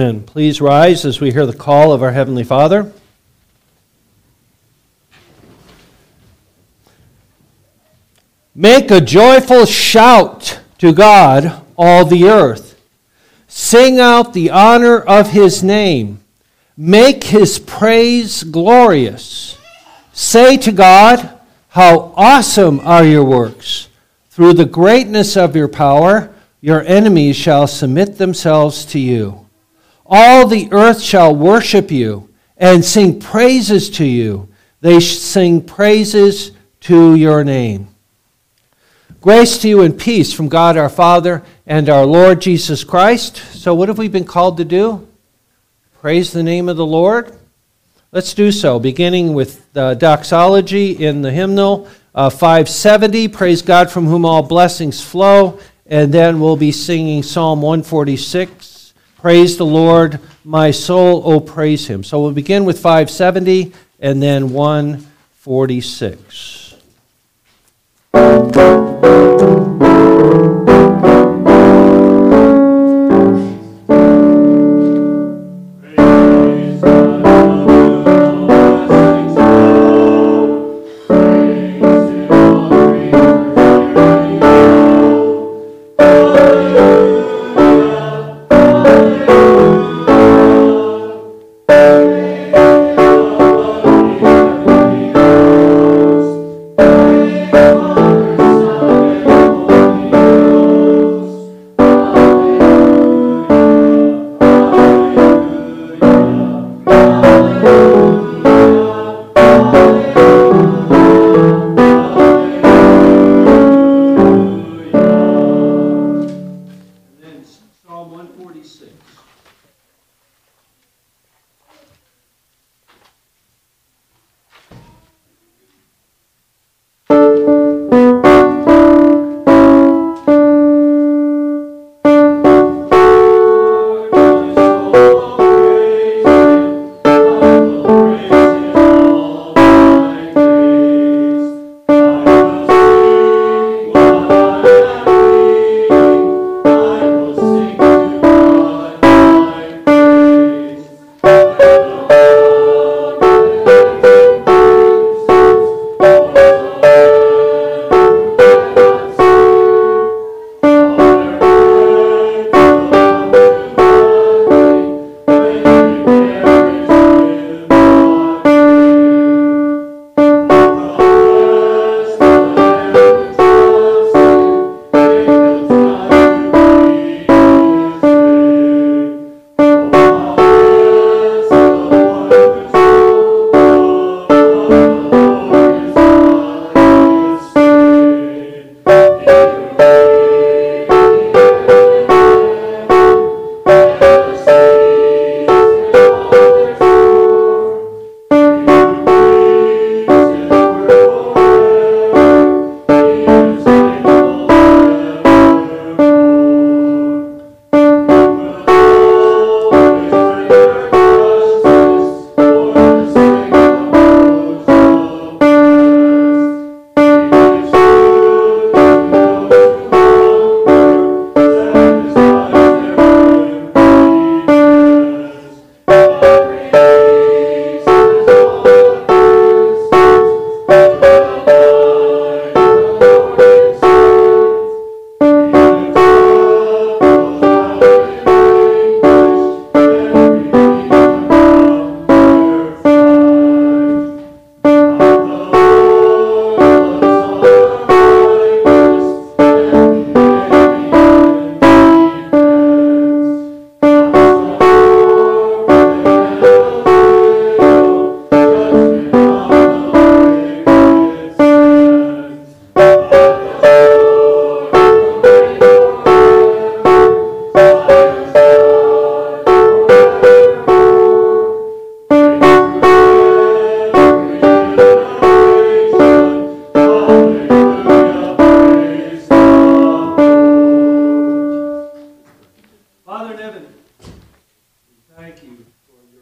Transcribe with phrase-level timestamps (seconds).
[0.00, 2.90] And please rise as we hear the call of our Heavenly Father.
[8.54, 12.80] Make a joyful shout to God, all the earth.
[13.46, 16.20] Sing out the honor of his name.
[16.78, 19.58] Make his praise glorious.
[20.14, 21.38] Say to God,
[21.68, 23.90] How awesome are your works!
[24.30, 29.46] Through the greatness of your power, your enemies shall submit themselves to you.
[30.10, 34.48] All the earth shall worship you and sing praises to you.
[34.80, 37.86] They sing praises to your name.
[39.20, 43.36] Grace to you and peace from God our Father and our Lord Jesus Christ.
[43.36, 45.06] So, what have we been called to do?
[46.00, 47.38] Praise the name of the Lord.
[48.12, 53.28] Let's do so, beginning with the doxology in the hymnal uh, 570.
[53.28, 55.60] Praise God from whom all blessings flow.
[55.86, 58.69] And then we'll be singing Psalm 146.
[59.20, 62.02] Praise the Lord, my soul, oh praise him.
[62.02, 66.74] So we'll begin with 570 and then 146.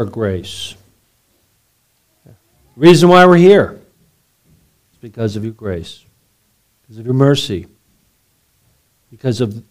[0.07, 0.75] Grace.
[2.25, 2.33] The
[2.77, 3.81] reason why we're here
[4.93, 6.05] is because of your grace,
[6.83, 7.67] because of your mercy,
[9.11, 9.65] because of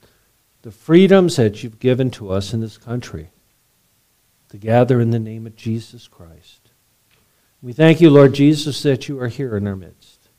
[0.63, 3.29] the freedoms that you've given to us in this country.
[4.49, 6.69] to gather in the name of Jesus Christ.
[7.61, 10.29] We thank you, Lord Jesus, that you are here in our midst.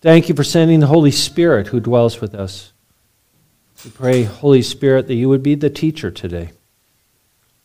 [0.00, 2.72] Thank you for sending the Holy Spirit who dwells with us.
[3.84, 6.52] We pray, Holy Spirit, that you would be the teacher today.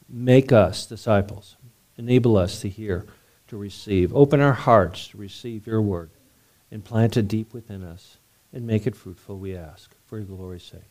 [0.09, 1.56] Make us disciples.
[1.97, 3.05] Enable us to hear,
[3.47, 4.15] to receive.
[4.15, 6.09] Open our hearts to receive your word
[6.71, 8.17] and plant it deep within us
[8.53, 10.81] and make it fruitful, we ask, for your glory's sake.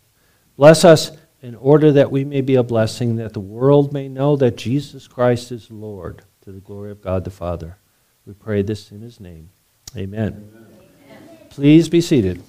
[0.56, 1.12] Bless us
[1.42, 5.06] in order that we may be a blessing, that the world may know that Jesus
[5.06, 7.76] Christ is Lord, to the glory of God the Father.
[8.24, 9.50] We pray this in his name.
[9.96, 10.50] Amen.
[10.52, 11.48] Amen.
[11.50, 12.42] Please be seated.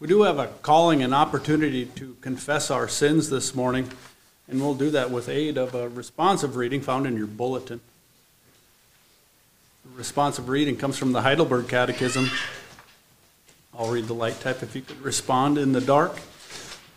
[0.00, 3.90] We do have a calling and opportunity to confess our sins this morning,
[4.46, 7.80] and we'll do that with aid of a responsive reading found in your bulletin.
[9.84, 12.30] The responsive reading comes from the Heidelberg Catechism.
[13.76, 16.16] I'll read the light type if you could respond in the dark.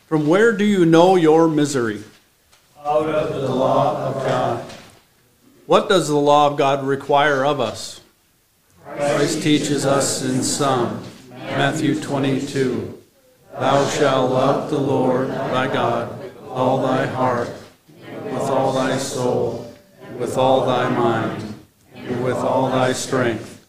[0.05, 2.03] From where do you know your misery?
[2.85, 4.63] Out of the law of God.
[5.65, 8.01] What does the law of God require of us?
[8.85, 11.03] Christ teaches us in some
[11.51, 12.97] Matthew 22
[13.53, 17.49] Thou shalt love the Lord thy God with all thy heart,
[18.23, 19.71] with all thy soul,
[20.17, 21.53] with all thy mind,
[21.93, 23.65] and with all thy strength.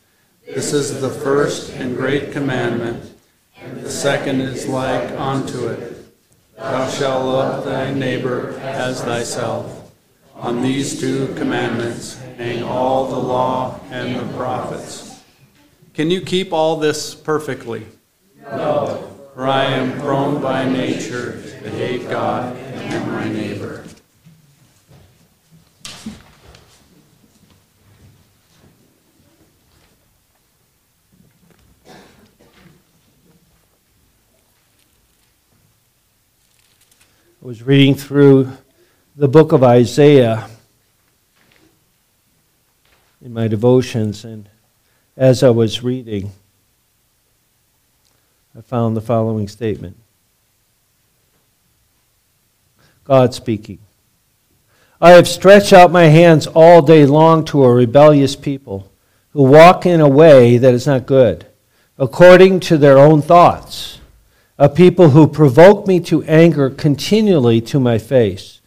[0.47, 3.13] This is the first and great commandment,
[3.61, 6.07] and the second is like unto it.
[6.57, 9.93] Thou shalt love thy neighbor as thyself.
[10.37, 15.12] On these two commandments hang all the law and the prophets.
[15.95, 17.87] Can you keep all this perfectly?
[18.41, 23.85] No, for I am prone by nature to hate God and my neighbor.
[31.87, 31.93] I
[37.43, 38.51] was reading through
[39.15, 40.49] the book of Isaiah
[43.21, 44.49] in my devotions, and
[45.17, 46.33] as I was reading,
[48.57, 49.97] I found the following statement.
[53.05, 53.79] God speaking.
[55.01, 58.91] I have stretched out my hands all day long to a rebellious people
[59.33, 61.47] who walk in a way that is not good,
[61.99, 63.99] according to their own thoughts,
[64.59, 68.61] a people who provoke me to anger continually to my face,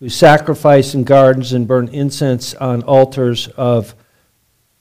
[0.00, 3.94] who sacrifice in gardens and burn incense on altars of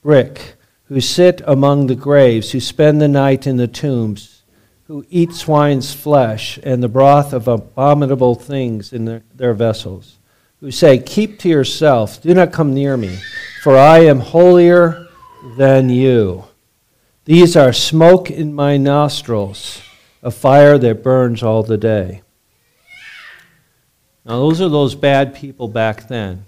[0.01, 0.57] brick
[0.89, 4.41] who sit among the graves, who spend the night in the tombs,
[4.87, 10.17] who eat swine's flesh and the broth of abominable things in their, their, vessels,
[10.59, 13.19] who say, Keep to yourself, do not come near me,
[13.61, 15.07] for I am holier
[15.57, 16.45] than you.
[17.25, 19.83] These are smoke in my nostrils,
[20.23, 22.23] a fire that burns all the day.
[24.25, 26.45] Now, those are those bad people back then.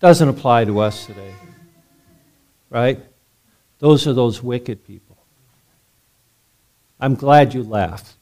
[0.00, 1.34] Doesn't apply to us today
[2.70, 3.00] right?
[3.78, 5.18] Those are those wicked people.
[6.98, 8.14] I'm glad you laughed.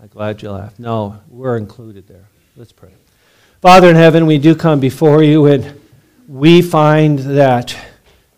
[0.00, 0.78] I'm glad you laughed.
[0.78, 2.26] No, we're included there.
[2.56, 2.92] Let's pray.
[3.60, 5.80] Father in heaven, we do come before you and
[6.28, 7.76] we find that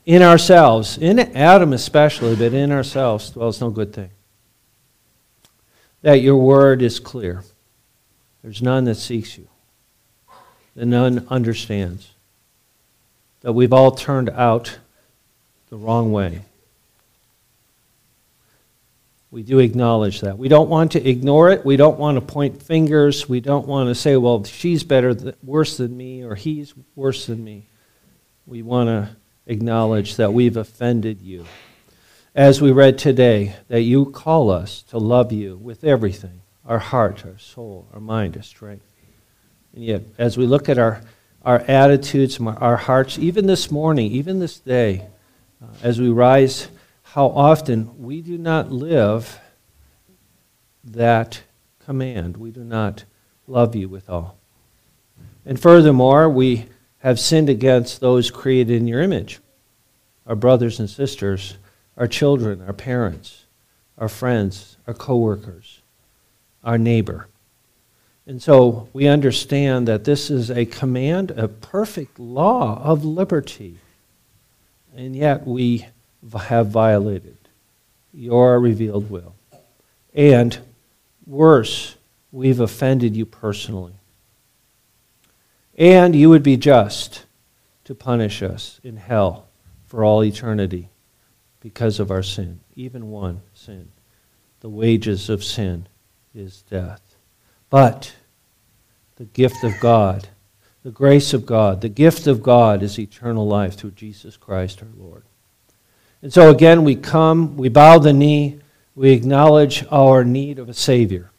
[0.05, 4.11] in ourselves, in Adam especially, but in ourselves dwells no good thing.
[6.03, 7.43] That your word is clear.
[8.43, 9.49] There's none that seeks you,
[10.77, 12.13] that none understands.
[13.41, 14.79] That we've all turned out
[15.69, 16.43] the wrong way.
[19.31, 20.39] We do acknowledge that.
[20.39, 21.65] We don't want to ignore it.
[21.65, 23.29] We don't want to point fingers.
[23.29, 27.27] We don't want to say, well, she's better, th- worse than me, or he's worse
[27.27, 27.67] than me.
[28.47, 31.45] We want to acknowledge that we've offended you.
[32.35, 37.25] As we read today, that you call us to love you with everything our heart,
[37.25, 38.87] our soul, our mind, our strength.
[39.75, 41.01] And yet, as we look at our,
[41.43, 45.07] our attitudes, our hearts, even this morning, even this day,
[45.63, 46.69] uh, as we rise,
[47.03, 49.41] how often we do not live
[50.85, 51.43] that
[51.85, 52.37] command.
[52.37, 53.05] We do not
[53.47, 54.37] love you with all.
[55.45, 56.67] And furthermore, we
[56.99, 59.41] have sinned against those created in your image
[60.27, 61.57] our brothers and sisters,
[61.97, 63.45] our children, our parents,
[63.97, 65.83] our friends, our coworkers,
[66.65, 67.29] our neighbor.
[68.27, 73.79] And so we understand that this is a command, a perfect law of liberty
[74.97, 75.87] and yet we
[76.49, 77.37] have violated
[78.13, 79.35] your revealed will.
[80.15, 80.59] And
[81.27, 81.97] worse,
[82.33, 83.93] we've offended you personally.
[85.77, 87.27] And you would be just
[87.85, 89.47] to punish us in hell
[89.87, 90.89] for all eternity
[91.61, 93.89] because of our sin, even one sin.
[94.61, 95.87] The wages of sin
[96.35, 97.03] is death.
[97.69, 98.15] But
[99.17, 100.29] the gift of God,
[100.87, 104.89] the grace of God, the gift of God is eternal life through Jesus Christ our
[104.97, 105.25] Lord.
[106.23, 108.61] And so again, we come, we bow the knee,
[108.95, 111.33] we acknowledge our need of a Savior.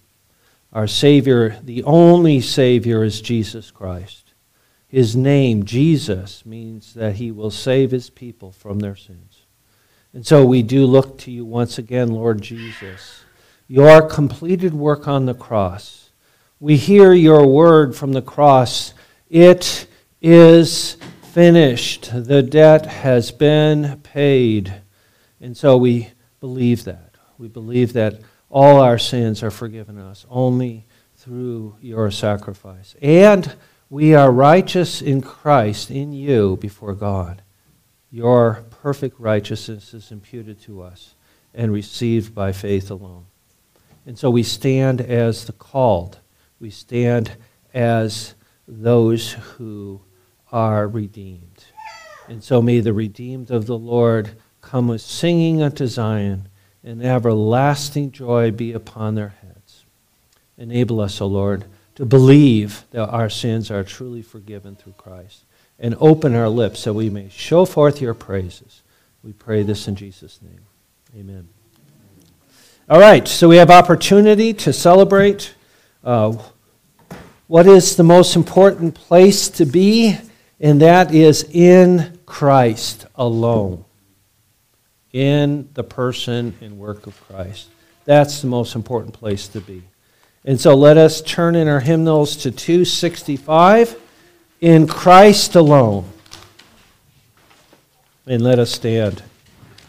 [0.73, 4.33] Our Savior, the only Savior, is Jesus Christ.
[4.89, 9.45] His name, Jesus, means that He will save His people from their sins.
[10.11, 13.23] And so we do look to you once again, Lord Jesus.
[13.69, 16.09] Your completed work on the cross.
[16.59, 18.93] We hear your word from the cross.
[19.29, 19.87] It
[20.21, 22.09] is finished.
[22.13, 24.73] The debt has been paid.
[25.41, 27.15] And so we believe that.
[27.37, 32.95] We believe that all our sins are forgiven us only through your sacrifice.
[33.01, 33.55] And
[33.89, 37.41] we are righteous in Christ, in you, before God.
[38.09, 41.15] Your perfect righteousness is imputed to us
[41.53, 43.25] and received by faith alone.
[44.05, 46.19] And so we stand as the called.
[46.59, 47.35] We stand
[47.73, 48.33] as
[48.67, 50.01] those who
[50.51, 51.65] are redeemed.
[52.27, 54.31] And so may the redeemed of the Lord
[54.61, 56.49] come with singing unto Zion,
[56.83, 59.85] and everlasting joy be upon their heads.
[60.57, 65.43] Enable us, O Lord, to believe that our sins are truly forgiven through Christ,
[65.79, 68.81] and open our lips so we may show forth your praises.
[69.23, 70.61] We pray this in Jesus' name.
[71.17, 71.47] Amen.
[72.89, 75.53] All right, so we have opportunity to celebrate.
[76.03, 76.37] Uh,
[77.47, 80.17] what is the most important place to be?
[80.59, 83.85] And that is in Christ alone.
[85.13, 87.69] In the person and work of Christ.
[88.05, 89.83] That's the most important place to be.
[90.43, 93.99] And so let us turn in our hymnals to 265
[94.61, 96.09] in Christ alone.
[98.25, 99.23] And let us stand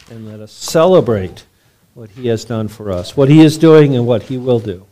[0.09, 1.45] and let us celebrate
[1.93, 4.85] what he has done for us, what he is doing, and what he will do.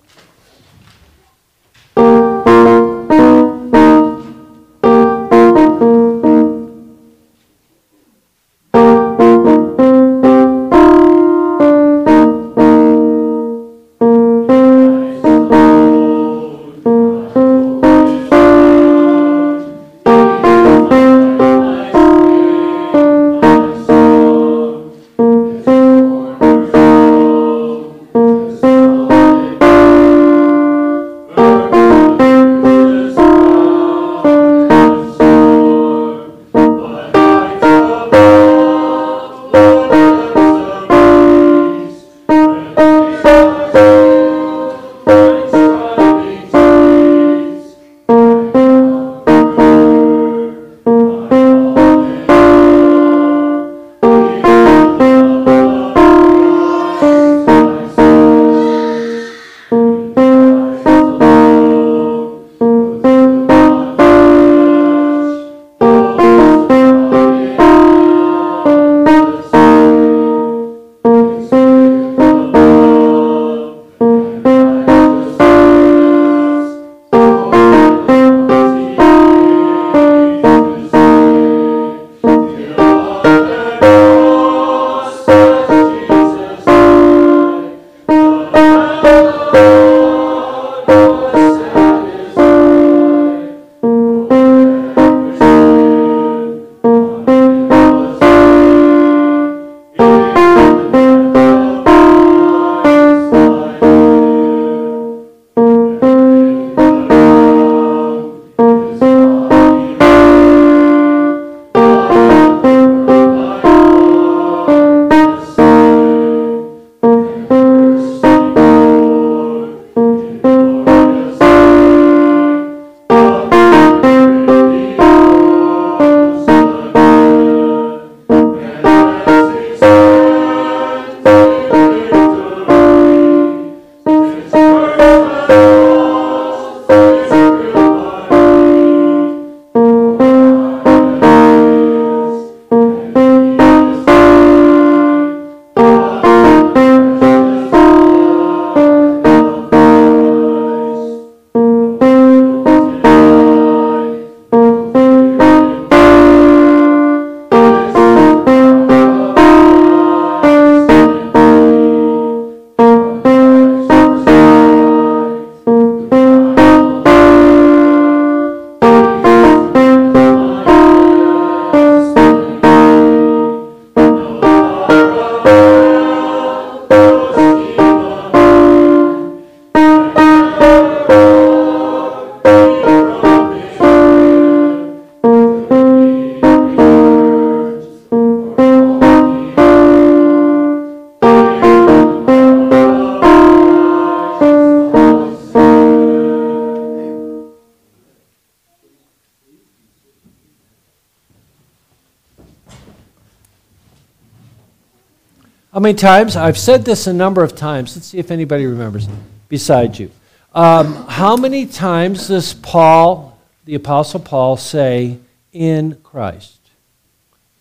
[205.88, 206.36] Many times?
[206.36, 207.96] I've said this a number of times.
[207.96, 209.08] Let's see if anybody remembers
[209.48, 210.12] besides you.
[210.54, 215.18] Um, how many times does Paul, the Apostle Paul, say,
[215.54, 216.60] in Christ?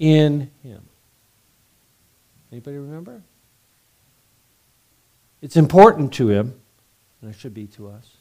[0.00, 0.82] In Him.
[2.50, 3.22] Anybody remember?
[5.40, 6.54] It's important to him,
[7.22, 8.16] and it should be to us,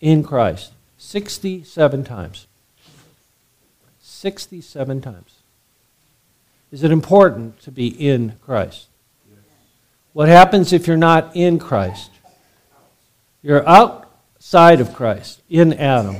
[0.00, 0.72] in Christ.
[0.98, 2.46] 67 times.
[4.02, 5.36] 67 times.
[6.70, 8.88] Is it important to be in Christ?
[10.16, 12.10] What happens if you're not in Christ?
[13.42, 16.16] You're outside of Christ, in Adam.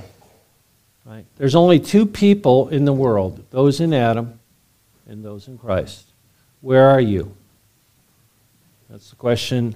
[1.06, 1.24] Right?
[1.38, 4.38] There's only two people in the world those in Adam
[5.08, 6.04] and those in Christ.
[6.60, 7.34] Where are you?
[8.90, 9.74] That's the question,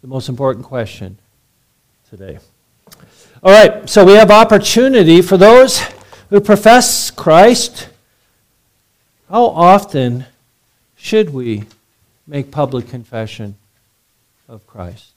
[0.00, 1.16] the most important question
[2.10, 2.40] today.
[3.40, 5.80] All right, so we have opportunity for those
[6.28, 7.88] who profess Christ.
[9.28, 10.24] How often
[10.96, 11.66] should we
[12.26, 13.54] make public confession
[14.50, 15.12] of Christ?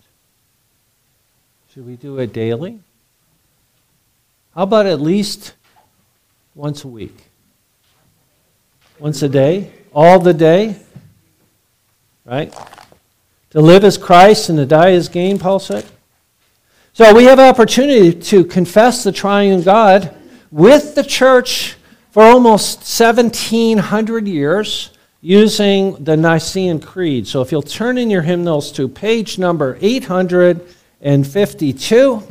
[1.73, 2.79] Should we do it daily?
[4.53, 5.55] How about at least
[6.53, 7.17] once a week?
[8.99, 9.71] Once a day?
[9.91, 10.75] All the day?
[12.25, 12.53] Right?
[13.49, 15.83] To live as Christ and to die as gain, Paul said.
[16.93, 20.15] So we have an opportunity to confess the triune God
[20.51, 21.75] with the church
[22.11, 24.91] for almost 1700 years
[25.23, 27.25] using the Nicene Creed.
[27.25, 32.23] So if you'll turn in your hymnals to page number 852.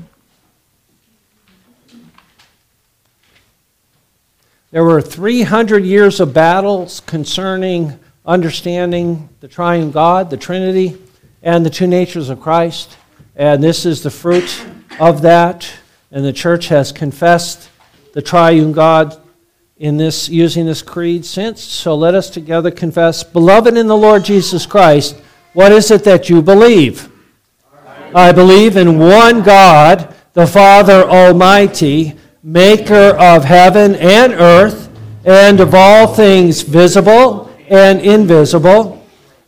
[4.73, 10.99] There were 300 years of battles concerning understanding the triune God, the Trinity
[11.43, 12.99] and the two natures of Christ.
[13.35, 14.67] And this is the fruit
[15.01, 15.67] of that.
[16.11, 17.71] And the church has confessed
[18.13, 19.19] the triune God
[19.83, 21.61] in this using this creed since.
[21.61, 25.21] So let us together confess, beloved in the Lord Jesus Christ,
[25.53, 27.11] what is it that you believe?
[28.15, 34.89] I believe in one God, the Father Almighty, maker of heaven and earth,
[35.25, 39.03] and of all things visible and invisible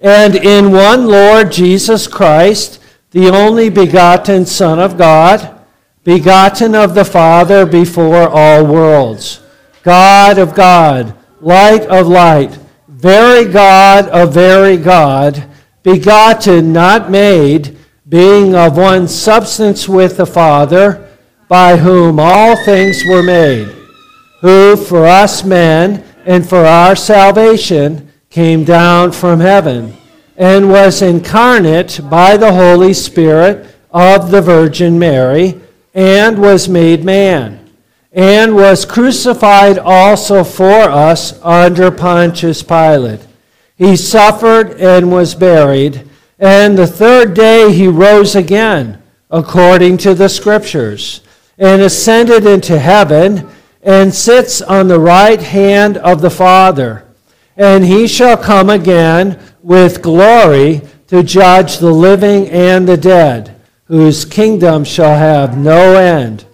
[0.05, 2.79] and in one Lord Jesus Christ,
[3.13, 5.59] the only begotten Son of God,
[6.05, 9.41] begotten of the Father before all worlds,
[9.85, 15.47] God of God, light of light, very God of very God,
[15.83, 17.77] begotten, not made,
[18.09, 21.07] being of one substance with the Father,
[21.49, 23.69] by whom all things were made,
[24.41, 29.95] who for us men and for our salvation came down from heaven
[30.39, 35.61] and was incarnate by the Holy Spirit of the Virgin Mary
[35.93, 37.64] and was made man
[38.15, 43.21] and was crucified also for us under Pontius Pilate.
[43.77, 50.29] He suffered and was buried, and the third day he rose again, according to the
[50.29, 51.21] Scriptures,
[51.59, 53.49] and ascended into heaven,
[53.83, 57.05] and sits on the right hand of the Father
[57.57, 64.25] and he shall come again with glory to judge the living and the dead, whose
[64.25, 66.45] kingdom shall have no end.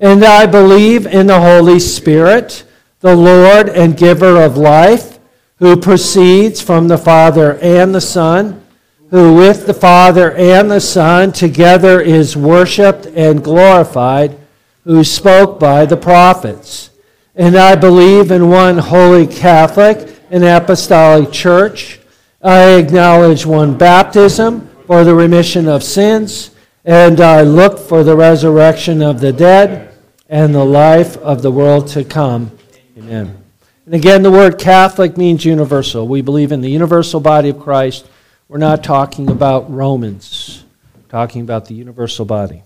[0.00, 2.64] And I believe in the Holy Spirit,
[3.00, 5.18] the Lord and giver of life,
[5.58, 8.64] who proceeds from the Father and the Son,
[9.10, 14.38] who with the Father and the Son together is worshiped and glorified,
[14.84, 16.90] who spoke by the prophets.
[17.34, 21.98] And I believe in one holy Catholic and apostolic church.
[22.40, 26.52] I acknowledge one baptism for the remission of sins,
[26.84, 29.87] and I look for the resurrection of the dead
[30.28, 32.50] and the life of the world to come.
[32.96, 33.42] Amen.
[33.86, 36.06] And again, the word Catholic means universal.
[36.06, 38.06] We believe in the universal body of Christ.
[38.48, 40.64] We're not talking about Romans,
[40.94, 42.62] We're talking about the universal body.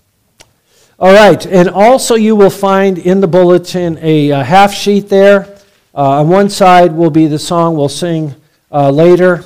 [0.99, 5.53] All right, and also you will find in the bulletin a, a half sheet there
[5.95, 8.33] uh, on one side will be the song we'll sing
[8.71, 9.43] uh, later,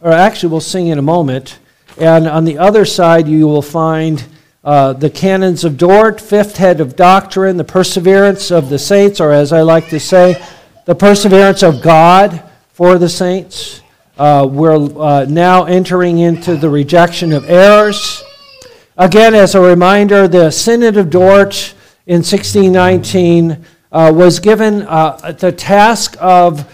[0.00, 1.58] or actually we'll sing in a moment.
[1.98, 4.24] And on the other side, you will find
[4.70, 9.32] uh, the canons of Dort, fifth head of doctrine, the perseverance of the saints, or
[9.32, 10.40] as I like to say,
[10.86, 13.80] the perseverance of God for the saints.
[14.16, 18.22] Uh, we're uh, now entering into the rejection of errors.
[18.96, 21.74] Again, as a reminder, the Synod of Dort
[22.06, 26.64] in 1619 uh, was given uh, the task of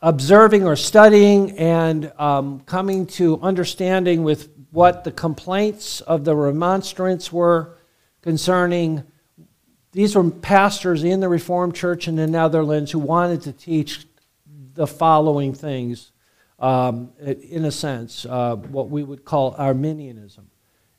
[0.00, 7.32] observing or studying and um, coming to understanding with what the complaints of the remonstrants
[7.32, 7.78] were
[8.22, 9.04] concerning.
[9.92, 14.04] These were pastors in the Reformed Church in the Netherlands who wanted to teach
[14.74, 16.10] the following things
[16.58, 20.50] um, in a sense, uh, what we would call Arminianism.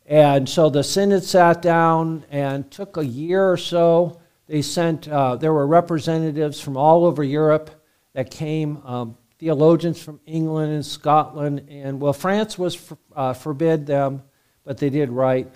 [0.05, 4.21] And so the synod sat down and took a year or so.
[4.47, 7.71] They sent, uh, there were representatives from all over Europe
[8.13, 13.85] that came, um, theologians from England and Scotland, and well, France was for, uh, forbid
[13.85, 14.23] them,
[14.63, 15.47] but they did write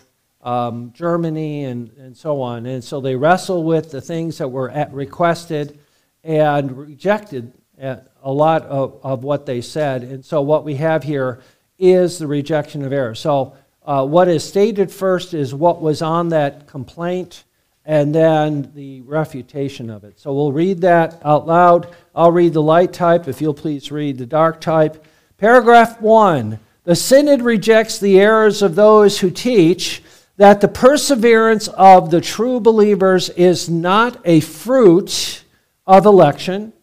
[0.43, 2.67] um, Germany and, and so on.
[2.67, 5.79] And so they wrestled with the things that were requested
[6.23, 10.03] and rejected uh, a lot of, of what they said.
[10.03, 11.39] And so what we have here
[11.79, 13.15] is the rejection of error.
[13.15, 17.43] So uh, what is stated first is what was on that complaint
[17.89, 20.19] and then the refutation of it.
[20.19, 21.87] So we'll read that out loud.
[22.13, 25.03] I'll read the light type, if you'll please read the dark type.
[25.37, 30.03] Paragraph 1 The Synod rejects the errors of those who teach
[30.37, 35.43] that the perseverance of the true believers is not a fruit
[35.87, 36.73] of election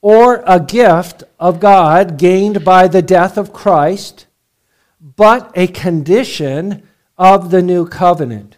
[0.00, 4.24] or a gift of God gained by the death of Christ,
[4.98, 8.55] but a condition of the new covenant,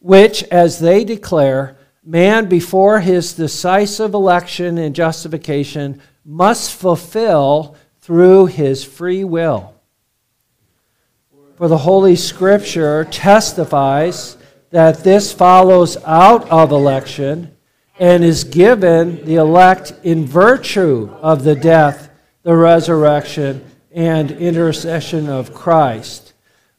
[0.00, 8.84] which, as they declare, man before his decisive election and justification must fulfill through his
[8.84, 9.74] free will.
[11.56, 14.36] For the Holy Scripture testifies
[14.70, 17.56] that this follows out of election
[17.98, 22.10] and is given the elect in virtue of the death,
[22.42, 26.32] the resurrection, and intercession of Christ.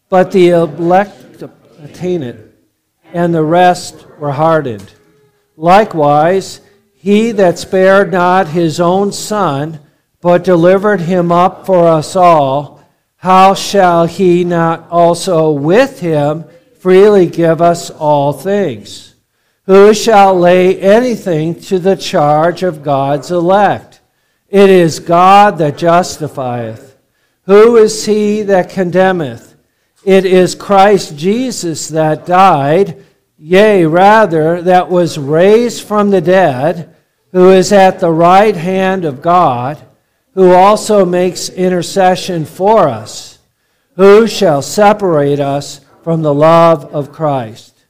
[0.08, 1.43] But the elect
[1.84, 2.48] attain it,
[3.13, 4.93] and the rest were hardened.
[5.58, 6.62] Likewise,
[6.93, 9.80] he that spared not his own son,
[10.22, 12.84] but delivered him up for us all,
[13.17, 16.45] how shall he not also with him
[16.80, 19.15] freely give us all things?
[19.65, 24.00] Who shall lay anything to the charge of God's elect?
[24.48, 26.98] It is God that justifieth.
[27.43, 29.48] Who is he that condemneth?
[30.03, 33.03] It is Christ Jesus that died,
[33.38, 36.95] yea, rather, that was raised from the dead,
[37.31, 39.77] who is at the right hand of God,
[40.33, 43.39] who also makes intercession for us.
[43.97, 47.85] Who shall separate us from the love of Christ?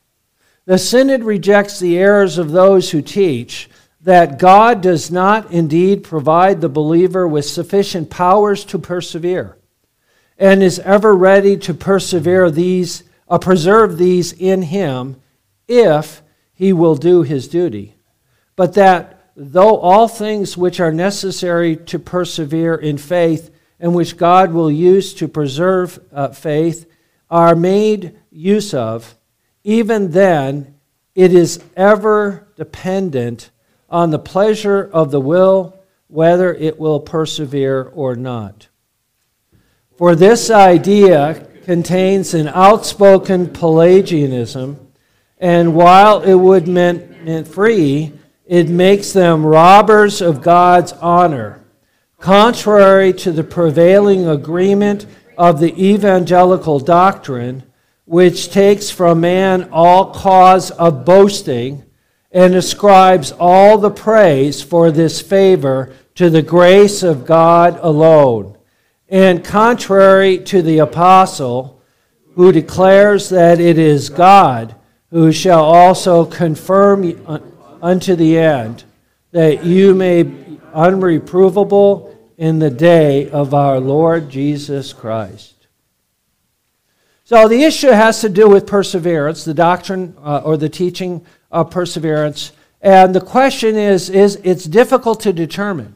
[0.66, 3.70] The Synod rejects the errors of those who teach
[4.02, 9.59] that God does not indeed provide the believer with sufficient powers to persevere
[10.40, 15.22] and is ever ready to persevere these, uh, preserve these in him
[15.68, 16.24] if
[16.54, 17.96] he will do his duty.
[18.56, 24.52] But that though all things which are necessary to persevere in faith and which God
[24.52, 26.90] will use to preserve uh, faith
[27.30, 29.16] are made use of,
[29.64, 30.76] even then,
[31.16, 33.50] it is ever dependent
[33.90, 35.76] on the pleasure of the will
[36.08, 38.68] whether it will persevere or not.
[40.00, 44.80] For this idea contains an outspoken Pelagianism,
[45.40, 48.14] and while it would meant, meant free,
[48.46, 51.66] it makes them robbers of God's honor,
[52.18, 55.06] contrary to the prevailing agreement
[55.38, 57.64] of the evangelical doctrine
[58.06, 61.84] which takes from man all cause of boasting
[62.32, 68.56] and ascribes all the praise for this favor to the grace of God alone.
[69.10, 71.82] And contrary to the apostle,
[72.36, 74.76] who declares that it is God
[75.10, 77.04] who shall also confirm
[77.82, 78.84] unto the end,
[79.32, 85.68] that you may be unreprovable in the day of our Lord Jesus Christ.
[87.24, 91.70] So the issue has to do with perseverance, the doctrine uh, or the teaching of
[91.72, 92.52] perseverance.
[92.82, 95.96] And the question is, is it's difficult to determine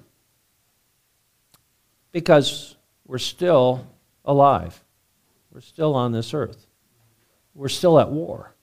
[2.12, 2.73] because
[3.06, 3.88] we're still
[4.26, 4.84] alive.
[5.52, 6.66] We're still on this earth.
[7.54, 8.56] We're still at war.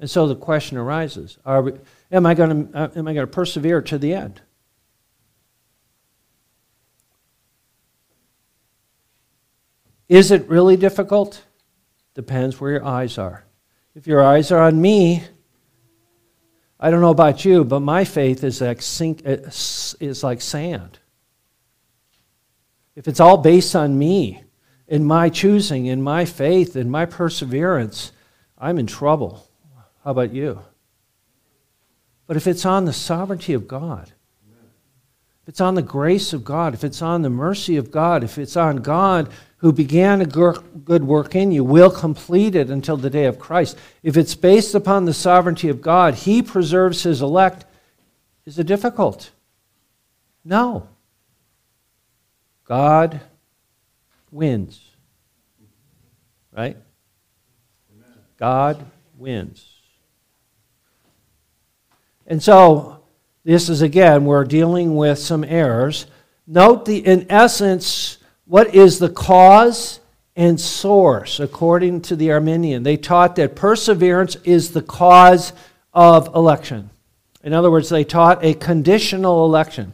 [0.00, 1.72] And so the question arises, are we,
[2.12, 4.40] am I going to, uh, to persevere to the end?
[10.08, 11.44] Is it really difficult?
[12.14, 13.44] Depends where your eyes are.
[13.94, 15.24] If your eyes are on me,
[16.80, 20.98] I don't know about you, but my faith is like, sink, is like sand.
[22.98, 24.42] If it's all based on me,
[24.88, 28.10] in my choosing, in my faith, in my perseverance,
[28.58, 29.48] I'm in trouble.
[30.02, 30.60] How about you?
[32.26, 34.12] But if it's on the sovereignty of God,
[34.50, 38.36] if it's on the grace of God, if it's on the mercy of God, if
[38.36, 43.10] it's on God who began a good work in you will complete it until the
[43.10, 43.78] day of Christ.
[44.02, 47.64] If it's based upon the sovereignty of God, He preserves His elect.
[48.44, 49.30] Is it difficult?
[50.44, 50.88] No.
[52.68, 53.20] God
[54.30, 54.80] wins.
[56.54, 56.76] Right?
[58.36, 58.84] God
[59.16, 59.66] wins.
[62.26, 63.02] And so,
[63.42, 66.06] this is again, we're dealing with some errors.
[66.46, 70.00] Note the, in essence, what is the cause
[70.36, 72.84] and source, according to the Arminian.
[72.84, 75.52] They taught that perseverance is the cause
[75.92, 76.90] of election.
[77.42, 79.92] In other words, they taught a conditional election.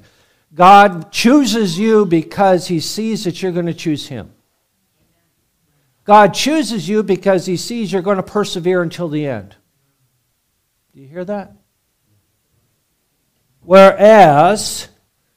[0.55, 4.33] God chooses you because he sees that you're going to choose him.
[6.05, 9.57] God chooses you because he sees you're going to persevere until the end.
[10.95, 11.53] Do you hear that?
[13.63, 14.89] Whereas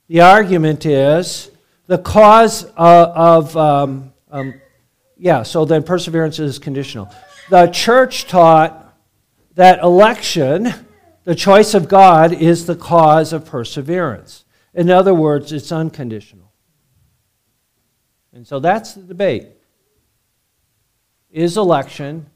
[0.08, 1.50] the argument is
[1.88, 4.54] the cause of, of um, um,
[5.18, 7.10] yeah, so then perseverance is conditional.
[7.50, 8.94] The church taught
[9.56, 10.74] that election,
[11.24, 14.44] the choice of God, is the cause of perseverance.
[14.78, 16.54] In other words, it's unconditional.
[18.32, 19.48] And so that's the debate.
[21.32, 22.28] Is election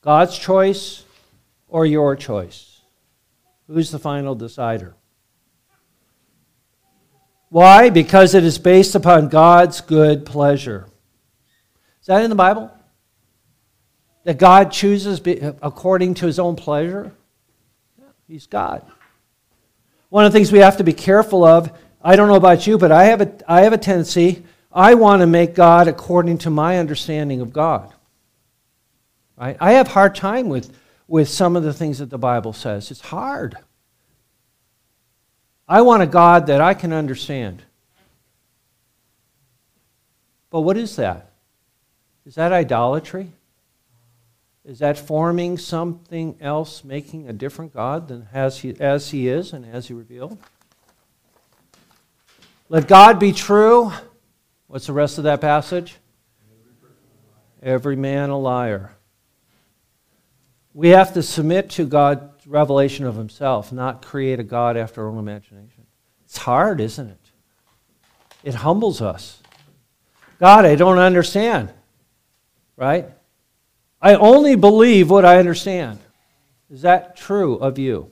[0.00, 1.02] God's choice
[1.66, 2.82] or your choice?
[3.66, 4.94] Who's the final decider?
[7.48, 7.90] Why?
[7.90, 10.86] Because it is based upon God's good pleasure.
[12.00, 12.70] Is that in the Bible?
[14.22, 15.20] That God chooses
[15.60, 17.12] according to his own pleasure?
[18.28, 18.86] He's God.
[20.10, 22.76] One of the things we have to be careful of, I don't know about you,
[22.76, 26.50] but I have a, I have a tendency, I want to make God according to
[26.50, 27.92] my understanding of God.
[29.36, 29.56] Right?
[29.60, 30.76] I have hard time with,
[31.08, 32.90] with some of the things that the Bible says.
[32.90, 33.56] It's hard.
[35.68, 37.62] I want a God that I can understand.
[40.50, 41.30] But what is that?
[42.26, 43.30] Is that idolatry?
[44.70, 49.52] Is that forming something else, making a different God than as he, as he is
[49.52, 50.38] and as he revealed?
[52.68, 53.90] Let God be true.
[54.68, 55.96] What's the rest of that passage?
[57.60, 58.92] Every man a liar.
[60.72, 65.10] We have to submit to God's revelation of himself, not create a God after our
[65.10, 65.84] own imagination.
[66.26, 67.30] It's hard, isn't it?
[68.44, 69.42] It humbles us.
[70.38, 71.72] God, I don't understand.
[72.76, 73.10] Right?
[74.00, 75.98] I only believe what I understand.
[76.70, 78.10] Is that true of you?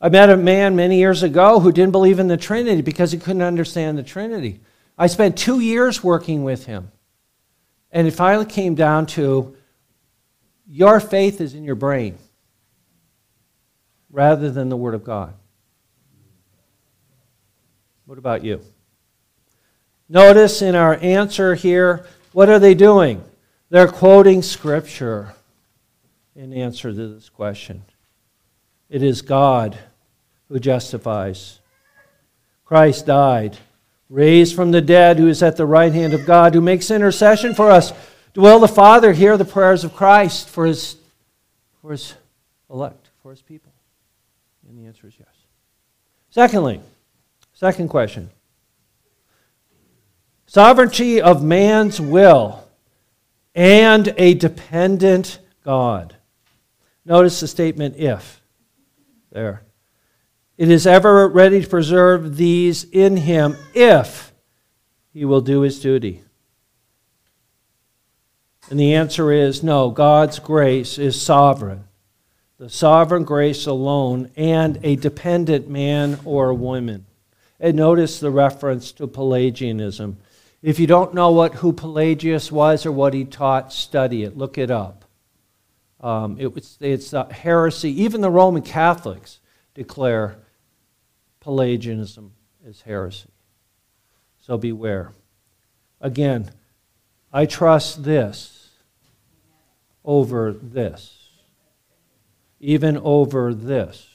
[0.00, 3.18] I met a man many years ago who didn't believe in the Trinity because he
[3.18, 4.60] couldn't understand the Trinity.
[4.98, 6.90] I spent two years working with him.
[7.92, 9.56] And it finally came down to
[10.66, 12.16] your faith is in your brain
[14.10, 15.34] rather than the Word of God.
[18.06, 18.60] What about you?
[20.08, 23.22] Notice in our answer here, what are they doing?
[23.70, 25.34] They're quoting Scripture
[26.34, 27.84] in answer to this question.
[28.88, 29.78] It is God
[30.48, 31.60] who justifies.
[32.64, 33.56] Christ died,
[34.08, 37.54] raised from the dead, who is at the right hand of God, who makes intercession
[37.54, 37.92] for us.
[38.34, 40.96] Will the Father hear the prayers of Christ for his,
[41.80, 42.14] for his
[42.68, 43.72] elect, for his people?
[44.68, 45.28] And the answer is yes.
[46.30, 46.80] Secondly,
[47.52, 48.30] second question
[50.46, 52.64] sovereignty of man's will
[53.54, 56.16] and a dependent God.
[57.04, 58.40] Notice the statement if
[59.32, 59.62] there.
[60.56, 64.32] It is ever ready to preserve these in him if
[65.12, 66.22] he will do his duty.
[68.68, 71.84] And the answer is no, God's grace is sovereign
[72.60, 77.06] the sovereign grace alone, and a dependent man or woman.
[77.58, 80.18] And notice the reference to Pelagianism.
[80.62, 84.36] If you don't know what who Pelagius was or what he taught, study it.
[84.36, 85.04] Look it up.
[86.00, 88.02] Um, it was, it's a heresy.
[88.02, 89.40] Even the Roman Catholics
[89.74, 90.36] declare
[91.40, 92.32] Pelagianism
[92.66, 93.30] as heresy.
[94.40, 95.12] So beware.
[96.00, 96.50] Again,
[97.32, 98.70] I trust this
[100.04, 101.20] over this
[102.60, 104.06] even over this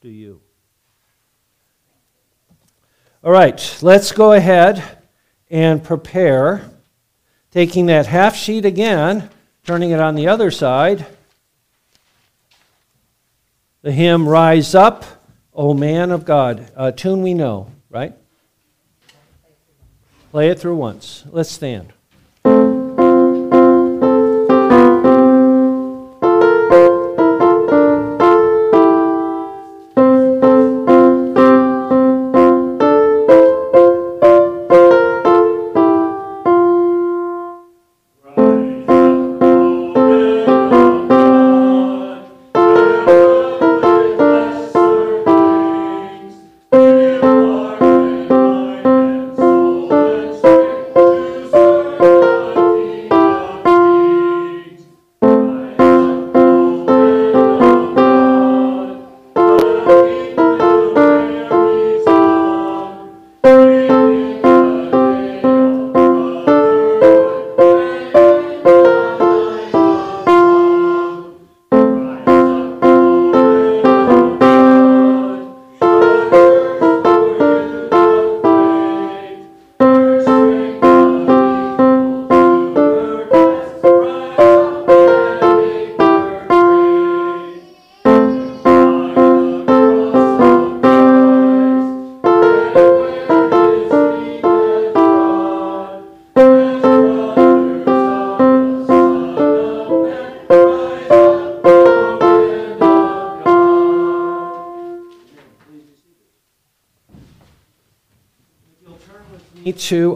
[0.00, 0.40] do you.
[3.22, 4.97] All right, let's go ahead
[5.50, 6.70] and prepare.
[7.50, 9.30] Taking that half sheet again,
[9.64, 11.06] turning it on the other side.
[13.82, 15.04] The hymn Rise Up,
[15.54, 16.70] O Man of God.
[16.76, 18.12] A tune we know, right?
[20.30, 21.24] Play it through once.
[21.30, 21.92] Let's stand.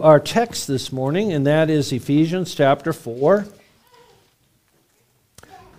[0.03, 3.47] Our text this morning, and that is Ephesians chapter 4.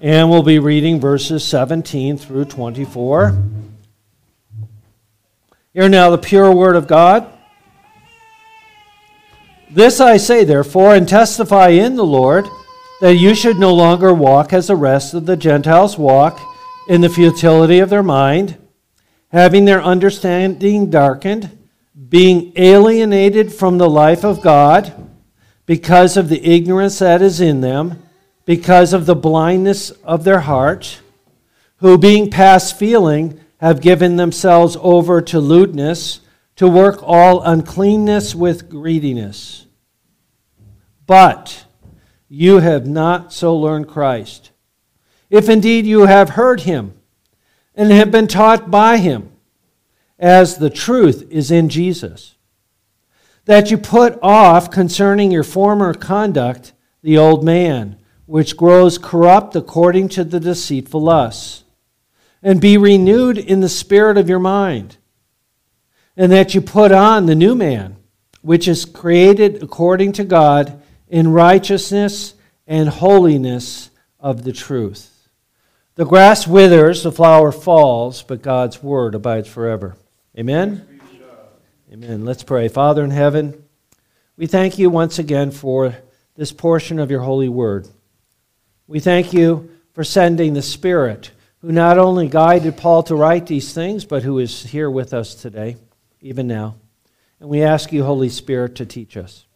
[0.01, 3.37] And we'll be reading verses 17 through 24.
[5.75, 7.31] Hear now the pure word of God.
[9.71, 12.47] This I say, therefore, and testify in the Lord,
[13.03, 16.41] that you should no longer walk as the rest of the Gentiles walk,
[16.89, 18.57] in the futility of their mind,
[19.33, 21.59] having their understanding darkened,
[22.09, 24.93] being alienated from the life of God
[25.67, 28.03] because of the ignorance that is in them,
[28.45, 31.01] because of the blindness of their heart,
[31.77, 36.21] who, being past feeling, have given themselves over to lewdness,
[36.57, 39.67] to work all uncleanness with greediness.
[41.07, 41.65] But
[42.29, 44.51] you have not so learned Christ.
[45.31, 46.95] If indeed you have heard him
[47.75, 49.34] and have been taught by him,
[50.19, 52.35] as the truth is in Jesus,
[53.45, 56.73] that you put off concerning your former conduct
[57.03, 61.65] the old man, which grows corrupt according to the deceitful lusts
[62.43, 64.99] and be renewed in the spirit of your mind,
[66.17, 67.97] and that you put on the new man,
[68.43, 72.35] which is created according to God in righteousness
[72.67, 75.29] and holiness of the truth.
[75.97, 79.97] The grass withers, the flower falls, but God's word abides forever.
[80.37, 81.01] Amen?
[81.93, 82.25] Amen.
[82.25, 82.69] Let's pray.
[82.69, 83.63] Father in heaven,
[84.37, 85.95] we thank you once again for
[86.35, 87.87] this portion of your holy word.
[88.89, 93.73] We thank you for sending the Spirit who not only guided Paul to write these
[93.73, 95.77] things, but who is here with us today,
[96.21, 96.77] even now.
[97.39, 99.47] And we ask you, Holy Spirit, to teach us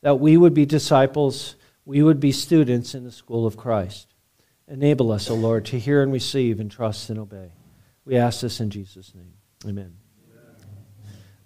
[0.00, 4.06] that we would be disciples, we would be students in the school of Christ.
[4.68, 7.50] Enable us, O Lord, to hear and receive and trust and obey.
[8.04, 9.37] We ask this in Jesus' name.
[9.66, 9.92] Amen.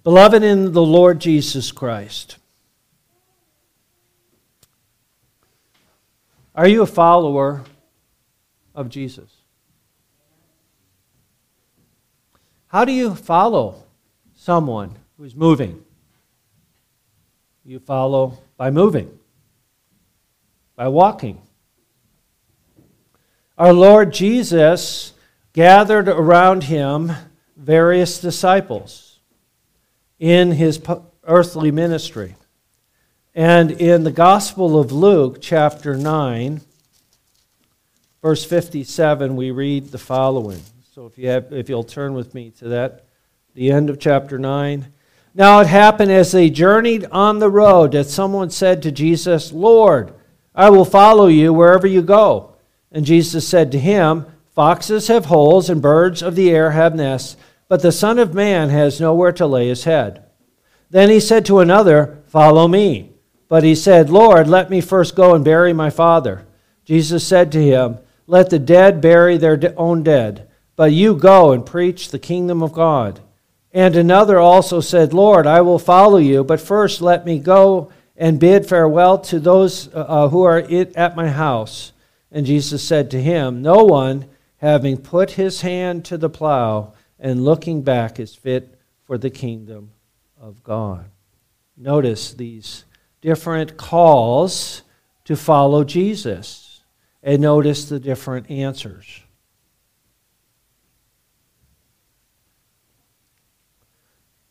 [0.04, 2.36] Beloved in the Lord Jesus Christ,
[6.54, 7.62] are you a follower
[8.74, 9.30] of Jesus?
[12.66, 13.82] How do you follow
[14.34, 15.82] someone who's moving?
[17.64, 19.18] You follow by moving,
[20.74, 21.40] by walking.
[23.56, 25.12] Our Lord Jesus
[25.52, 27.12] gathered around him
[27.62, 29.20] various disciples
[30.18, 30.80] in his
[31.24, 32.34] earthly ministry.
[33.34, 36.60] And in the Gospel of Luke, chapter 9,
[38.20, 40.60] verse 57, we read the following.
[40.94, 43.06] So if you have, if you'll turn with me to that,
[43.54, 44.92] the end of chapter 9.
[45.34, 50.12] Now it happened as they journeyed on the road that someone said to Jesus, Lord,
[50.54, 52.54] I will follow you wherever you go.
[52.90, 57.36] And Jesus said to him, Foxes have holes and birds of the air have nests,
[57.72, 60.26] but the Son of Man has nowhere to lay his head.
[60.90, 63.12] Then he said to another, Follow me.
[63.48, 66.44] But he said, Lord, let me first go and bury my father.
[66.84, 67.96] Jesus said to him,
[68.26, 72.74] Let the dead bury their own dead but you go and preach the kingdom of
[72.74, 73.20] God.
[73.72, 78.38] And another also said, Lord, I will follow you, but first let me go and
[78.38, 80.58] bid farewell to those uh, uh who are
[80.94, 81.92] at my house.
[82.30, 84.26] And Jesus said to him, No one,
[84.58, 86.92] having put his hand to the plow
[87.22, 89.92] and looking back, is fit for the kingdom
[90.40, 91.08] of God.
[91.76, 92.84] Notice these
[93.20, 94.82] different calls
[95.24, 96.82] to follow Jesus,
[97.22, 99.20] and notice the different answers.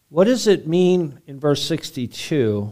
[0.07, 2.71] What does it mean in verse 62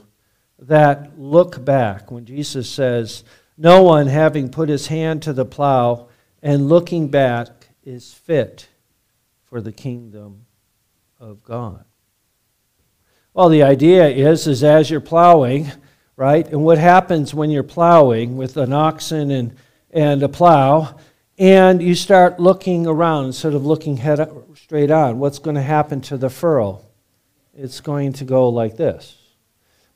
[0.59, 3.25] that look back when Jesus says,
[3.57, 6.07] No one having put his hand to the plow
[6.41, 8.68] and looking back is fit
[9.49, 10.45] for the kingdom
[11.19, 11.85] of God?
[13.33, 15.71] Well, the idea is, is as you're plowing,
[16.15, 16.47] right?
[16.47, 19.55] And what happens when you're plowing with an oxen and,
[19.91, 20.97] and a plow,
[21.37, 26.01] and you start looking around instead of looking head straight on, what's going to happen
[26.01, 26.85] to the furrow?
[27.59, 29.17] it's going to go like this.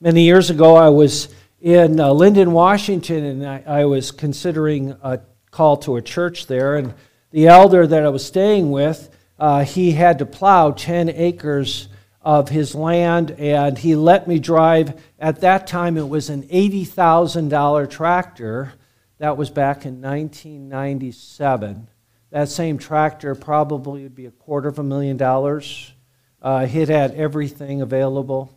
[0.02, 1.30] Many years ago, I was
[1.62, 6.76] in uh, Lynden, Washington, and I, I, was considering a call to a church there.
[6.76, 6.94] And
[7.32, 11.88] the elder that I was staying with, uh, he had to plow 10 acres
[12.22, 15.02] of his land, and he let me drive.
[15.20, 18.74] At that time, it was an $80,000 tractor.
[19.18, 21.90] That was back in 1997.
[22.32, 25.94] That same tractor probably would be a quarter of a million dollars
[26.44, 28.52] uh, it had everything available.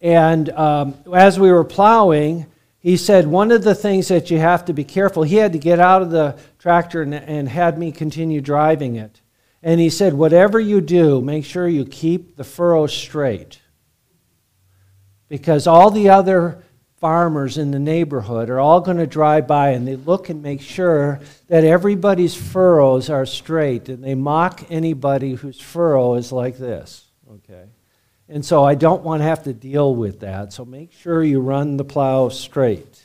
[0.00, 2.46] And um, as we were plowing,
[2.78, 5.58] he said, One of the things that you have to be careful, he had to
[5.58, 9.20] get out of the tractor and, and had me continue driving it.
[9.64, 13.60] And he said, Whatever you do, make sure you keep the furrow straight.
[15.26, 16.62] because all the other
[16.98, 20.60] farmers in the neighborhood are all going to drive by and they look and make
[20.60, 27.10] sure that everybody's furrows are straight and they mock anybody whose furrow is like this.
[27.28, 27.64] Okay?
[28.28, 30.52] And so I don't want to have to deal with that.
[30.52, 33.02] So make sure you run the plow straight.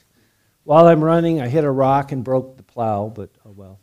[0.64, 3.80] While I'm running, I hit a rock and broke the plow, but oh well.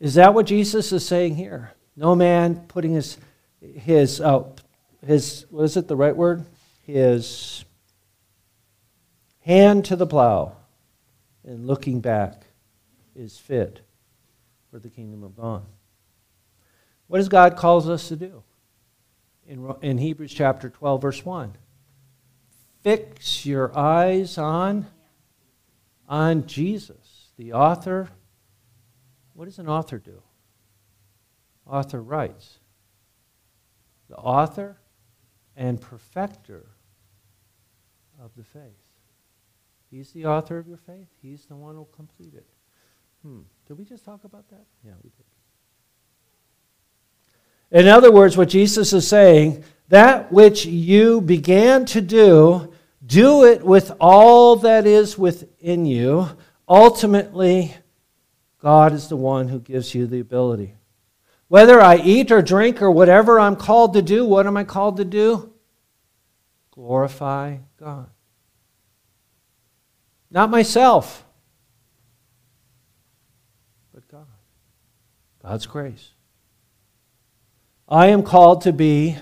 [0.00, 1.72] Is that what Jesus is saying here?
[1.94, 3.18] No man putting his
[3.60, 4.44] his uh,
[5.06, 6.44] his what is it the right word?
[6.82, 7.64] His
[9.40, 10.56] hand to the plow
[11.44, 12.44] and looking back
[13.14, 13.80] is fit
[14.70, 15.64] for the kingdom of God.
[17.06, 18.42] What does God calls us to do?
[19.46, 21.56] In, in Hebrews chapter 12, verse 1.
[22.82, 24.86] Fix your eyes on,
[26.08, 28.08] on Jesus, the author.
[29.40, 30.20] What does an author do?
[31.66, 32.58] Author writes.
[34.10, 34.76] The author
[35.56, 36.66] and perfecter
[38.22, 38.84] of the faith.
[39.90, 41.06] He's the author of your faith.
[41.22, 42.44] He's the one who will complete it.
[43.22, 43.38] Hmm.
[43.66, 44.66] Did we just talk about that?
[44.84, 45.08] Yeah, we
[47.70, 47.80] did.
[47.80, 52.74] In other words, what Jesus is saying, that which you began to do,
[53.06, 56.28] do it with all that is within you.
[56.68, 57.74] Ultimately,
[58.60, 60.74] God is the one who gives you the ability.
[61.48, 64.98] Whether I eat or drink or whatever I'm called to do, what am I called
[64.98, 65.52] to do?
[66.70, 68.08] Glorify God.
[70.30, 71.24] Not myself,
[73.92, 74.26] but God.
[75.42, 76.10] God's grace.
[77.88, 79.16] I am called to be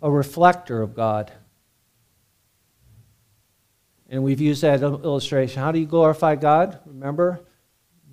[0.00, 1.32] a reflector of God.
[4.08, 5.60] And we've used that illustration.
[5.62, 6.78] How do you glorify God?
[6.86, 7.40] Remember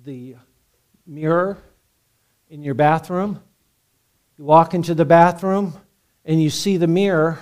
[0.02, 0.34] the
[1.10, 1.58] mirror
[2.48, 3.40] in your bathroom?
[4.38, 5.74] You walk into the bathroom
[6.24, 7.38] and you see the mirror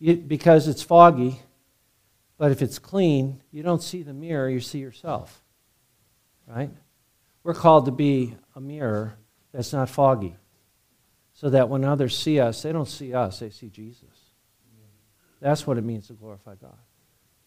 [0.00, 1.40] because it's foggy.
[2.36, 5.42] But if it's clean, you don't see the mirror, you see yourself.
[6.46, 6.70] Right?
[7.44, 9.16] We're called to be a mirror
[9.52, 10.34] that's not foggy
[11.34, 14.08] so that when others see us, they don't see us, they see Jesus.
[15.40, 16.78] That's what it means to glorify God.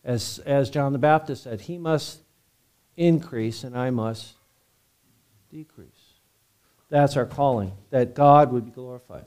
[0.03, 2.21] As, as John the Baptist said, he must
[2.95, 4.36] increase and I must
[5.49, 5.89] decrease.
[6.89, 9.25] That's our calling, that God would be glorified.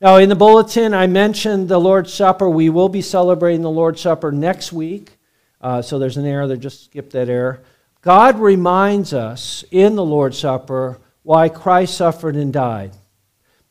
[0.00, 2.50] Now, in the bulletin, I mentioned the Lord's Supper.
[2.50, 5.16] We will be celebrating the Lord's Supper next week.
[5.60, 7.62] Uh, so there's an error there, just skip that error.
[8.02, 12.92] God reminds us in the Lord's Supper why Christ suffered and died.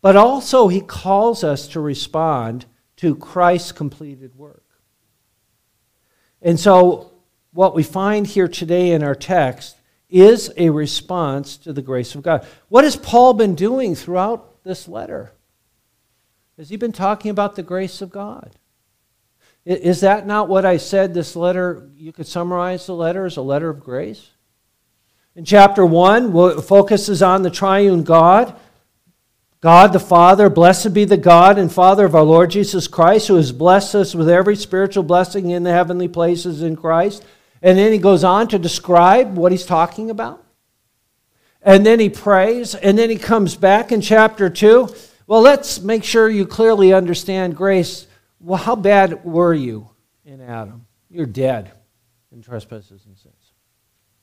[0.02, 2.66] But also, he calls us to respond
[2.98, 4.64] to Christ's completed work.
[6.42, 7.12] And so,
[7.52, 9.78] what we find here today in our text
[10.14, 12.45] is a response to the grace of God.
[12.70, 15.32] What has Paul been doing throughout this letter?
[16.57, 18.55] Has he been talking about the grace of God?
[19.66, 23.41] Is that not what I said this letter, you could summarize the letter as a
[23.41, 24.30] letter of grace?
[25.36, 28.59] In chapter 1, it focuses on the triune God
[29.64, 33.38] God the Father, blessed be the God and Father of our Lord Jesus Christ, who
[33.38, 37.24] has blessed us with every spiritual blessing in the heavenly places in Christ.
[37.64, 40.43] And then he goes on to describe what he's talking about.
[41.61, 44.93] And then he prays, and then he comes back in chapter 2.
[45.26, 48.05] Well, let's make sure you clearly understand grace.
[48.41, 49.89] Well, how bad were you
[50.26, 50.86] in Adam?
[51.09, 51.72] You're dead
[52.34, 53.34] in trespasses and sins.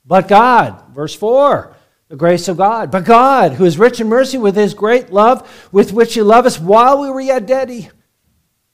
[0.04, 1.74] But God, verse 4
[2.10, 2.90] the grace of God.
[2.90, 6.48] But God, who is rich in mercy with his great love with which he loved
[6.48, 7.88] us while we were yet dead, he,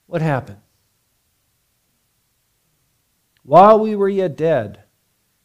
[0.07, 0.57] what happened?
[3.47, 4.81] While we were yet dead,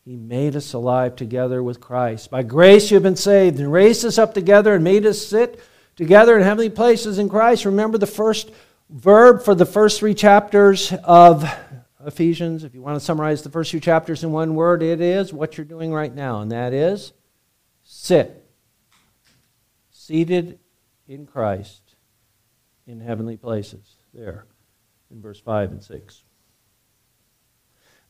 [0.04, 2.32] he made us alive together with Christ.
[2.32, 5.62] By grace you have been saved and raised us up together and made us sit
[5.95, 7.64] together in heavenly places in Christ.
[7.64, 8.49] Remember the first
[8.89, 11.47] verb for the first three chapters of
[12.04, 12.64] Ephesians.
[12.64, 15.56] If you want to summarize the first few chapters in one word, it is what
[15.56, 17.14] you're doing right now, and that is
[17.84, 18.49] sit,
[19.91, 20.58] seated
[21.08, 21.95] in Christ
[22.88, 23.97] in heavenly places.
[24.12, 24.47] There,
[25.12, 26.24] in verse 5 and 6.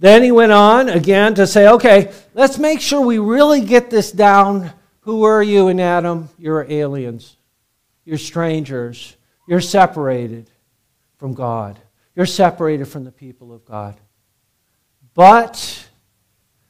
[0.01, 4.11] Then he went on again to say, okay, let's make sure we really get this
[4.11, 4.71] down.
[5.01, 6.27] Who are you in Adam?
[6.39, 7.37] You're aliens.
[8.03, 9.15] You're strangers.
[9.47, 10.49] You're separated
[11.17, 11.79] from God.
[12.15, 13.95] You're separated from the people of God.
[15.13, 15.87] But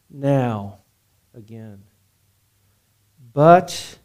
[0.09, 0.79] now,
[1.33, 1.83] again,
[3.33, 3.97] but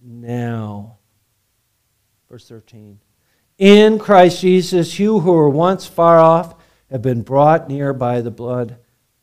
[0.00, 0.96] now.
[2.30, 3.00] Verse 13.
[3.58, 6.54] In Christ Jesus, you who were once far off
[6.90, 8.76] have been brought near by the blood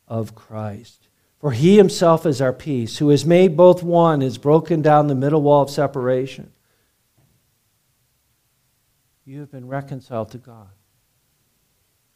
[0.06, 1.08] of Christ.
[1.38, 5.14] For he himself is our peace, who has made both one, has broken down the
[5.14, 6.52] middle wall of separation.
[9.26, 10.68] You have been reconciled to God.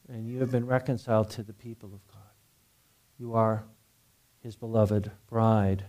[0.08, 2.16] and you have been reconciled to the people of God.
[3.18, 3.64] You are
[4.40, 5.84] his beloved bride,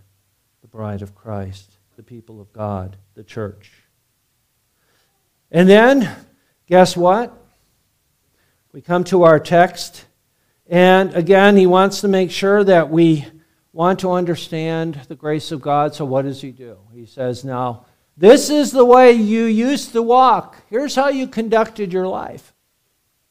[0.62, 3.72] the bride of Christ, the people of God, the church.
[5.52, 6.14] And then,
[6.68, 7.34] guess what?
[8.72, 10.06] We come to our text,
[10.68, 13.26] and again, he wants to make sure that we
[13.74, 16.78] want to understand the grace of God, so what does he do?
[16.94, 20.58] He says, Now, this is the way you used to walk.
[20.70, 22.54] Here's how you conducted your life.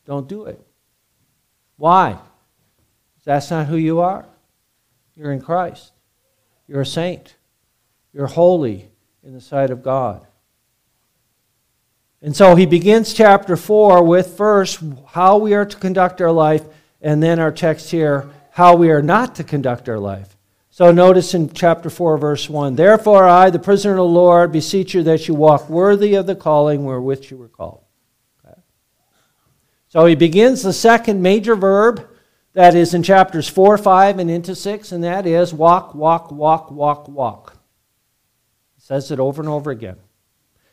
[0.07, 0.61] Don't do it.
[1.77, 2.19] Why?
[3.25, 4.25] That's not who you are.
[5.15, 5.93] You're in Christ.
[6.67, 7.37] You're a saint.
[8.15, 8.89] You're holy
[9.23, 10.27] in the sight of God.
[12.21, 16.65] And so he begins chapter 4 with first how we are to conduct our life,
[17.01, 20.37] and then our text here, how we are not to conduct our life.
[20.71, 24.95] So notice in chapter 4, verse 1 Therefore, I, the prisoner of the Lord, beseech
[24.95, 27.85] you that you walk worthy of the calling wherewith you were called.
[28.45, 28.61] Okay.
[29.89, 32.09] So he begins the second major verb
[32.53, 36.71] that is in chapters 4, 5, and into 6, and that is walk, walk, walk,
[36.73, 37.57] walk, walk.
[38.75, 39.97] He says it over and over again.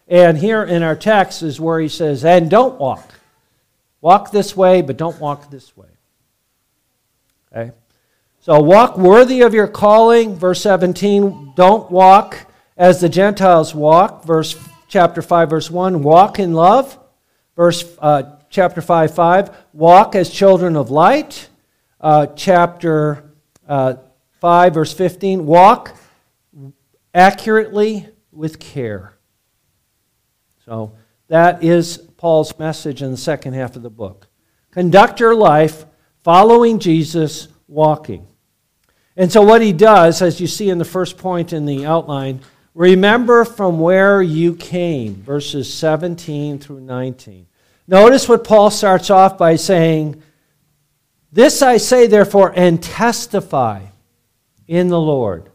[0.07, 3.13] And here in our text is where he says, and don't walk.
[4.01, 5.87] Walk this way, but don't walk this way.
[7.51, 7.71] Okay?
[8.41, 11.53] So walk worthy of your calling, verse 17.
[11.55, 12.37] Don't walk
[12.77, 14.55] as the Gentiles walk, verse
[14.87, 16.03] chapter 5, verse 1.
[16.03, 16.99] Walk in love,
[17.55, 19.57] verse uh, chapter 5, 5.
[19.73, 21.49] Walk as children of light
[21.99, 23.31] uh, chapter
[23.67, 23.95] uh,
[24.41, 25.97] 5, verse 15 walk
[27.15, 29.14] accurately with care.
[30.65, 30.93] So
[31.27, 34.27] that is Paul's message in the second half of the book.
[34.71, 35.85] Conduct your life
[36.23, 38.27] following Jesus, walking.
[39.15, 42.41] And so, what he does, as you see in the first point in the outline,
[42.73, 47.47] remember from where you came, verses 17 through 19.
[47.87, 50.21] Notice what Paul starts off by saying,
[51.31, 53.83] this I say, therefore, and testify
[54.67, 55.51] in the Lord,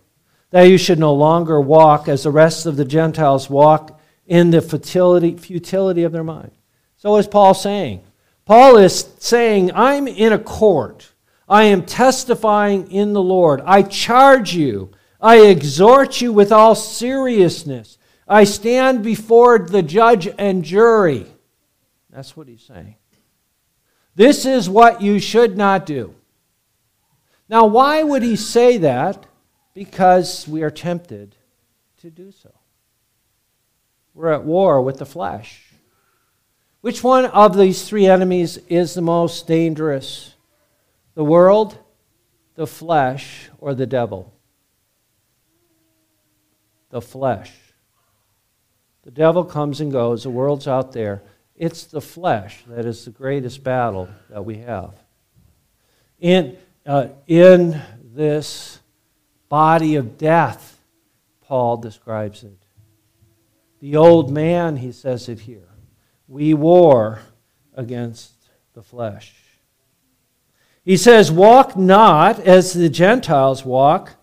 [0.51, 4.00] that you should no longer walk as the rest of the Gentiles walk
[4.31, 6.53] in the futility, futility of their mind.
[6.97, 8.05] So is Paul saying?
[8.47, 11.13] Paul is saying, I'm in a court.
[11.49, 13.61] I am testifying in the Lord.
[13.67, 14.93] I charge you.
[15.21, 17.99] I exhort you with all seriousness.
[18.29, 21.27] I stand before the judge and jury.
[22.09, 22.95] That's what he's saying.
[24.15, 26.15] This is what you should not do.
[27.49, 29.27] Now, why would he say that?
[29.75, 31.35] Because we are tempted
[32.03, 32.53] to do so.
[34.15, 35.67] We're at war with the flesh.
[36.81, 40.35] Which one of these three enemies is the most dangerous?
[41.15, 41.79] The world,
[42.55, 44.33] the flesh, or the devil?
[46.91, 47.53] The flesh.
[49.03, 51.23] The devil comes and goes, the world's out there.
[51.55, 54.95] It's the flesh that is the greatest battle that we have.
[56.19, 56.57] In,
[56.87, 58.79] uh, in this
[59.49, 60.81] body of death,
[61.43, 62.57] Paul describes it.
[63.81, 65.69] The old man, he says it here.
[66.29, 67.21] We war
[67.75, 68.33] against
[68.75, 69.35] the flesh.
[70.85, 74.17] He says, Walk not as the Gentiles walk.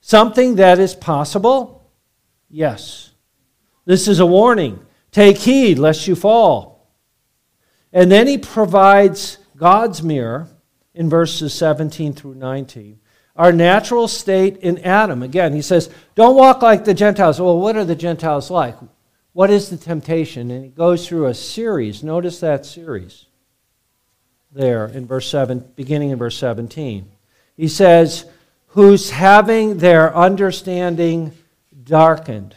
[0.00, 1.90] Something that is possible?
[2.50, 3.12] Yes.
[3.84, 4.84] This is a warning.
[5.10, 6.90] Take heed lest you fall.
[7.92, 10.48] And then he provides God's mirror
[10.94, 12.98] in verses 17 through 19.
[13.42, 15.20] Our natural state in Adam.
[15.20, 17.40] Again, he says, Don't walk like the Gentiles.
[17.40, 18.76] Well, what are the Gentiles like?
[19.32, 20.48] What is the temptation?
[20.52, 22.04] And he goes through a series.
[22.04, 23.26] Notice that series
[24.52, 27.10] there in verse 7, beginning in verse 17.
[27.56, 28.26] He says,
[28.68, 31.32] Who's having their understanding
[31.82, 32.54] darkened.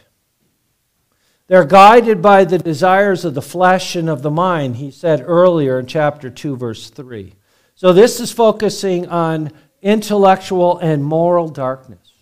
[1.48, 5.80] They're guided by the desires of the flesh and of the mind, he said earlier
[5.80, 7.32] in chapter 2, verse 3.
[7.74, 9.50] So this is focusing on
[9.82, 12.12] intellectual and moral darkness.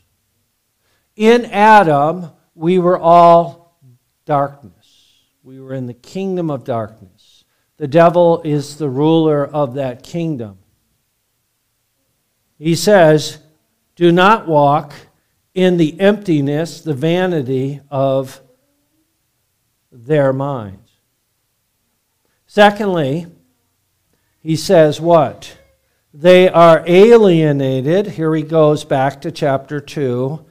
[1.16, 3.78] In Adam, we were all
[4.24, 5.20] darkness.
[5.42, 7.44] We were in the kingdom of darkness.
[7.76, 10.58] The devil is the ruler of that kingdom.
[12.58, 13.38] He says,
[13.96, 14.94] Do not walk
[15.54, 18.40] in the emptiness, the vanity of
[19.90, 20.92] their minds.
[22.46, 23.26] Secondly,
[24.40, 25.58] he says what?
[26.16, 28.06] They are alienated.
[28.06, 30.46] Here he goes back to chapter 2.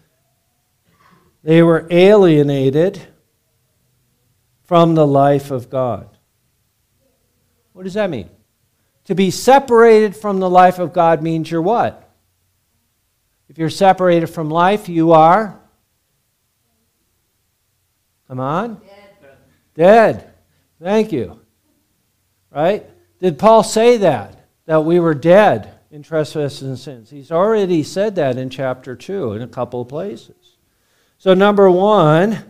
[1.42, 3.02] They were alienated
[4.66, 6.10] from the life of God.
[7.72, 8.30] What does that mean?
[9.06, 12.12] To be separated from the life of God means you're what?
[13.48, 15.62] If you're separated from life, you are.
[18.28, 18.82] Come on.
[19.76, 20.34] Dead.
[20.82, 21.40] Thank you.
[22.52, 22.86] Right?
[23.22, 24.43] Did Paul say that?
[24.66, 27.10] That we were dead in trespasses and sins?
[27.10, 30.58] He's already said that in chapter 2 in a couple of places.
[31.18, 32.44] So, number one,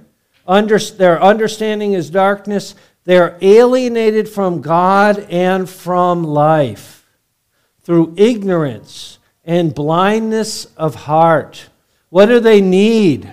[0.48, 2.76] under, their understanding is darkness.
[3.04, 7.06] They're alienated from God and from life
[7.82, 11.70] through ignorance and blindness of heart.
[12.10, 13.30] What do they need?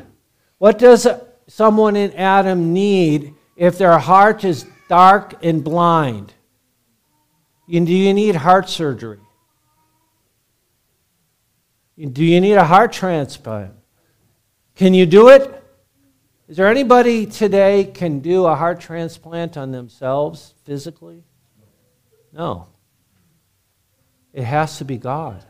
[0.58, 1.06] What does
[1.46, 6.34] someone in Adam need if their heart is dark and blind?
[7.70, 9.20] Do you need heart surgery?
[11.96, 13.74] Do you need a heart transplant?
[14.74, 15.62] Can you do it?
[16.48, 21.22] Is there anybody today can do a heart transplant on themselves physically?
[22.32, 22.66] No.
[24.32, 25.44] It has to be God.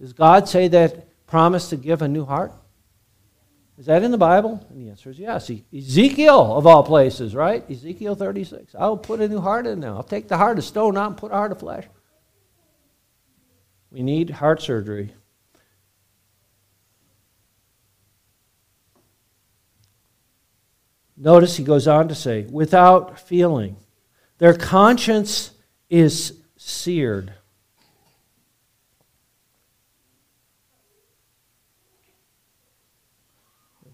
[0.00, 2.52] Does God say that promise to give a new heart?
[3.78, 4.64] Is that in the Bible?
[4.70, 5.50] And the answer is yes.
[5.74, 7.68] Ezekiel, of all places, right?
[7.70, 8.74] Ezekiel 36.
[8.78, 9.90] I'll put a new heart in there.
[9.90, 11.86] I'll take the heart of stone out and put a heart of flesh.
[13.90, 15.14] We need heart surgery.
[21.16, 23.76] Notice he goes on to say, without feeling.
[24.38, 25.52] Their conscience
[25.88, 27.32] is seared.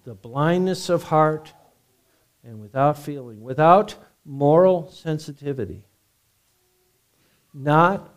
[0.08, 1.52] The blindness of heart
[2.42, 3.94] and without feeling, without
[4.24, 5.84] moral sensitivity,
[7.52, 8.08] not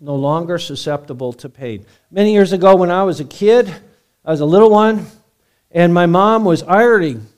[0.00, 1.86] no longer susceptible to pain.
[2.10, 3.72] Many years ago, when I was a kid,
[4.24, 5.06] I was a little one,
[5.70, 7.28] and my mom was ironing.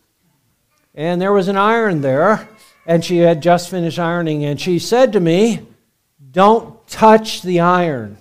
[0.95, 2.49] And there was an iron there,
[2.87, 5.61] and she had just finished ironing, and she said to me,
[6.31, 8.17] Don't touch the iron.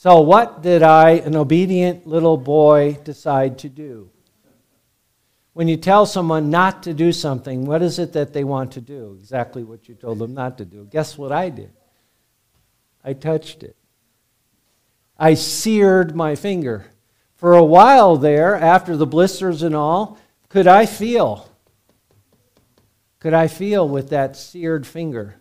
[0.00, 4.08] So, what did I, an obedient little boy, decide to do?
[5.54, 8.80] When you tell someone not to do something, what is it that they want to
[8.80, 9.16] do?
[9.18, 10.84] Exactly what you told them not to do.
[10.84, 11.72] Guess what I did?
[13.02, 13.74] I touched it.
[15.18, 16.86] I seared my finger.
[17.34, 20.16] For a while there, after the blisters and all,
[20.48, 21.50] could I feel?
[23.18, 25.40] Could I feel with that seared finger?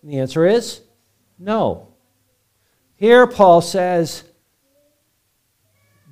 [0.00, 0.80] And the answer is
[1.40, 1.93] no.
[3.04, 4.24] Here, Paul says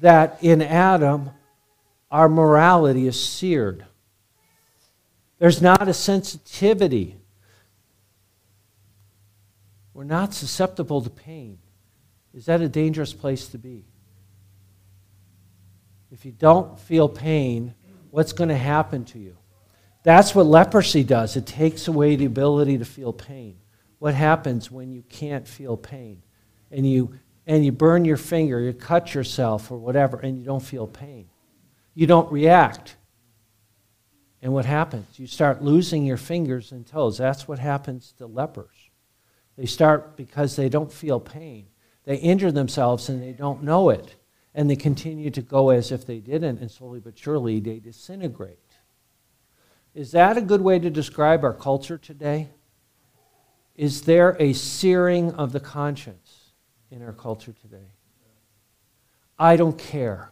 [0.02, 1.30] that in Adam,
[2.10, 3.86] our morality is seared.
[5.38, 7.16] There's not a sensitivity.
[9.94, 11.60] We're not susceptible to pain.
[12.34, 13.86] Is that a dangerous place to be?
[16.10, 17.74] If you don't feel pain,
[18.10, 19.38] what's going to happen to you?
[20.02, 21.36] That's what leprosy does.
[21.36, 23.56] It takes away the ability to feel pain.
[23.98, 26.22] What happens when you can't feel pain?
[26.72, 30.62] And you and you burn your finger, you cut yourself or whatever, and you don't
[30.62, 31.28] feel pain.
[31.94, 32.96] You don't react.
[34.40, 35.18] And what happens?
[35.18, 37.18] You start losing your fingers and toes.
[37.18, 38.90] That's what happens to lepers.
[39.56, 41.66] They start because they don't feel pain.
[42.04, 44.16] They injure themselves and they don't know it.
[44.54, 48.58] And they continue to go as if they didn't, and slowly but surely they disintegrate.
[49.94, 52.50] Is that a good way to describe our culture today?
[53.76, 56.21] Is there a searing of the conscience?
[56.92, 57.88] In our culture today.
[59.38, 60.30] I don't care.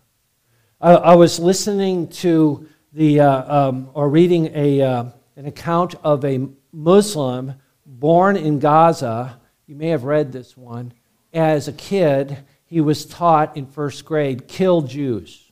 [0.81, 5.05] I, I was listening to the, uh, um, or reading a, uh,
[5.37, 7.55] an account of a Muslim
[7.87, 9.41] born in Gaza.
[9.67, 10.93] You may have read this one.
[11.33, 12.37] As a kid,
[12.67, 15.51] he was taught in first grade, kill Jews.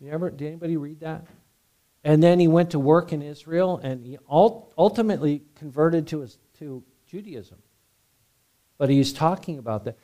[0.00, 1.26] You ever, did anybody read that?
[2.02, 6.82] And then he went to work in Israel and he ultimately converted to, his, to
[7.06, 7.58] Judaism.
[8.78, 9.98] But he's talking about that.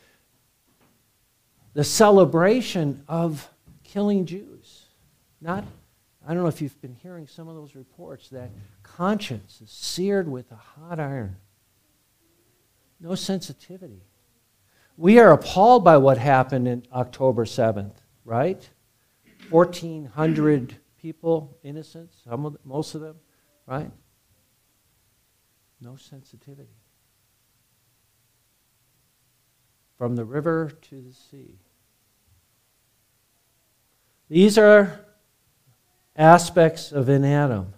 [1.75, 3.49] The celebration of
[3.85, 4.85] killing Jews.
[5.41, 5.65] Not,
[6.27, 8.51] I don't know if you've been hearing some of those reports that
[8.83, 11.37] conscience is seared with a hot iron.
[13.01, 14.03] No sensitivity.
[14.97, 17.95] We are appalled by what happened in October 7th,
[18.25, 18.69] right?
[19.51, 23.17] 1,400 people, innocent, some of, most of them,
[23.67, 23.91] right?
[25.81, 26.75] No sensitivity.
[29.99, 31.59] From the river to the sea.
[34.29, 35.05] These are
[36.17, 37.75] aspects of in Adam.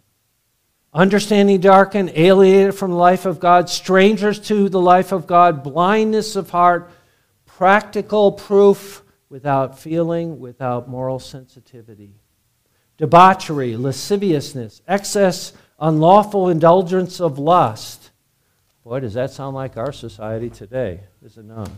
[0.92, 6.36] Understanding darkened, alienated from the life of God, strangers to the life of God, blindness
[6.36, 6.90] of heart,
[7.46, 12.14] practical proof without feeling, without moral sensitivity.
[12.98, 18.10] Debauchery, lasciviousness, excess, unlawful indulgence of lust.
[18.82, 21.70] Boy, does that sound like our society today, is it not?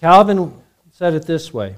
[0.00, 0.52] Calvin
[0.92, 1.76] said it this way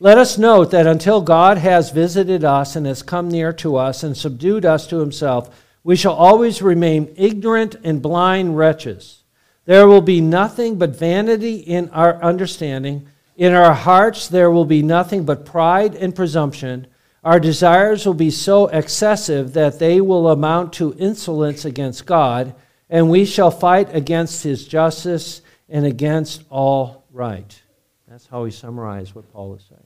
[0.00, 4.02] Let us note that until God has visited us and has come near to us
[4.02, 9.22] and subdued us to himself, we shall always remain ignorant and blind wretches.
[9.64, 13.06] There will be nothing but vanity in our understanding.
[13.36, 16.86] In our hearts, there will be nothing but pride and presumption.
[17.22, 22.54] Our desires will be so excessive that they will amount to insolence against God,
[22.88, 27.60] and we shall fight against his justice and against all right.
[28.06, 29.82] That's how he summarized what Paul is saying.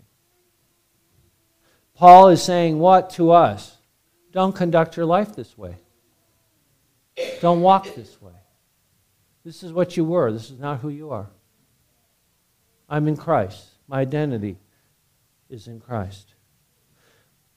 [1.94, 3.76] Paul is saying what to us?
[4.32, 5.76] Don't conduct your life this way.
[7.40, 8.32] Don't walk this way.
[9.44, 10.32] This is what you were.
[10.32, 11.28] This is not who you are.
[12.88, 13.66] I'm in Christ.
[13.88, 14.56] My identity
[15.50, 16.34] is in Christ.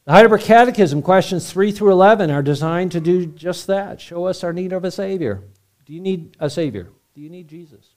[0.05, 4.43] The Heidelberg Catechism, questions 3 through 11, are designed to do just that show us
[4.43, 5.41] our need of a Savior.
[5.85, 6.89] Do you need a Savior?
[7.15, 7.94] Do you need Jesus?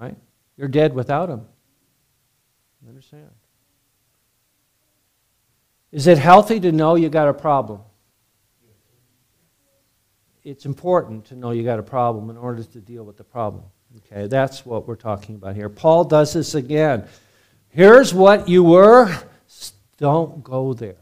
[0.00, 0.16] Right?
[0.56, 1.42] You're dead without Him.
[2.88, 3.30] Understand?
[5.92, 7.82] Is it healthy to know you got a problem?
[10.42, 13.64] It's important to know you got a problem in order to deal with the problem.
[13.98, 15.68] Okay, that's what we're talking about here.
[15.68, 17.06] Paul does this again.
[17.68, 19.14] Here's what you were.
[19.98, 20.96] Don't go there.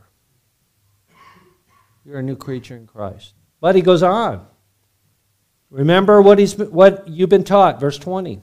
[2.04, 3.34] You're a new creature in Christ.
[3.60, 4.44] But he goes on.
[5.70, 8.42] Remember what, he's, what you've been taught, verse 20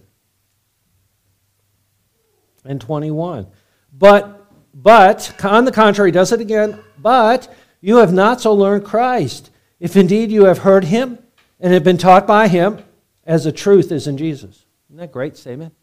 [2.66, 3.48] and 21.
[3.94, 4.46] But
[4.76, 6.84] but, on the contrary, does it again.
[6.98, 9.50] But you have not so learned Christ,
[9.80, 11.18] if indeed you have heard him
[11.62, 12.84] and have been taught by him,
[13.24, 14.66] as the truth is in Jesus.
[14.90, 15.74] Isn't that great statement?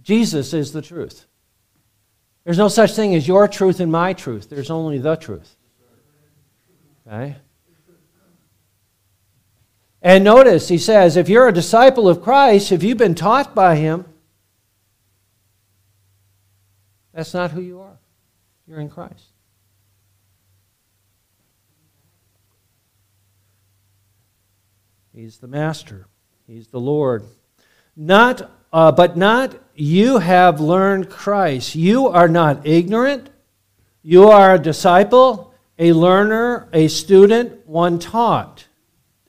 [0.00, 1.26] Jesus is the truth.
[2.44, 4.48] There's no such thing as your truth and my truth.
[4.48, 5.56] There's only the truth.
[7.06, 7.36] Okay?
[10.00, 13.76] And notice, he says, if you're a disciple of Christ, if you've been taught by
[13.76, 14.06] him,
[17.12, 17.98] That's not who you are.
[18.66, 19.24] You're in Christ.
[25.12, 26.06] He's the master.
[26.46, 27.24] He's the Lord.
[27.96, 31.74] Not, uh, but not you have learned Christ.
[31.74, 33.28] You are not ignorant.
[34.02, 38.66] You are a disciple, a learner, a student, one taught.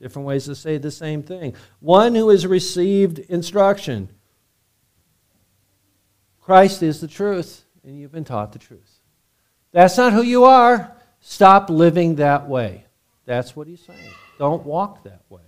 [0.00, 1.54] Different ways to say the same thing.
[1.80, 4.08] One who has received instruction.
[6.40, 9.00] Christ is the truth and you've been taught the truth.
[9.72, 10.94] That's not who you are.
[11.20, 12.84] Stop living that way.
[13.24, 13.98] That's what he's saying.
[14.38, 15.40] Don't walk that way.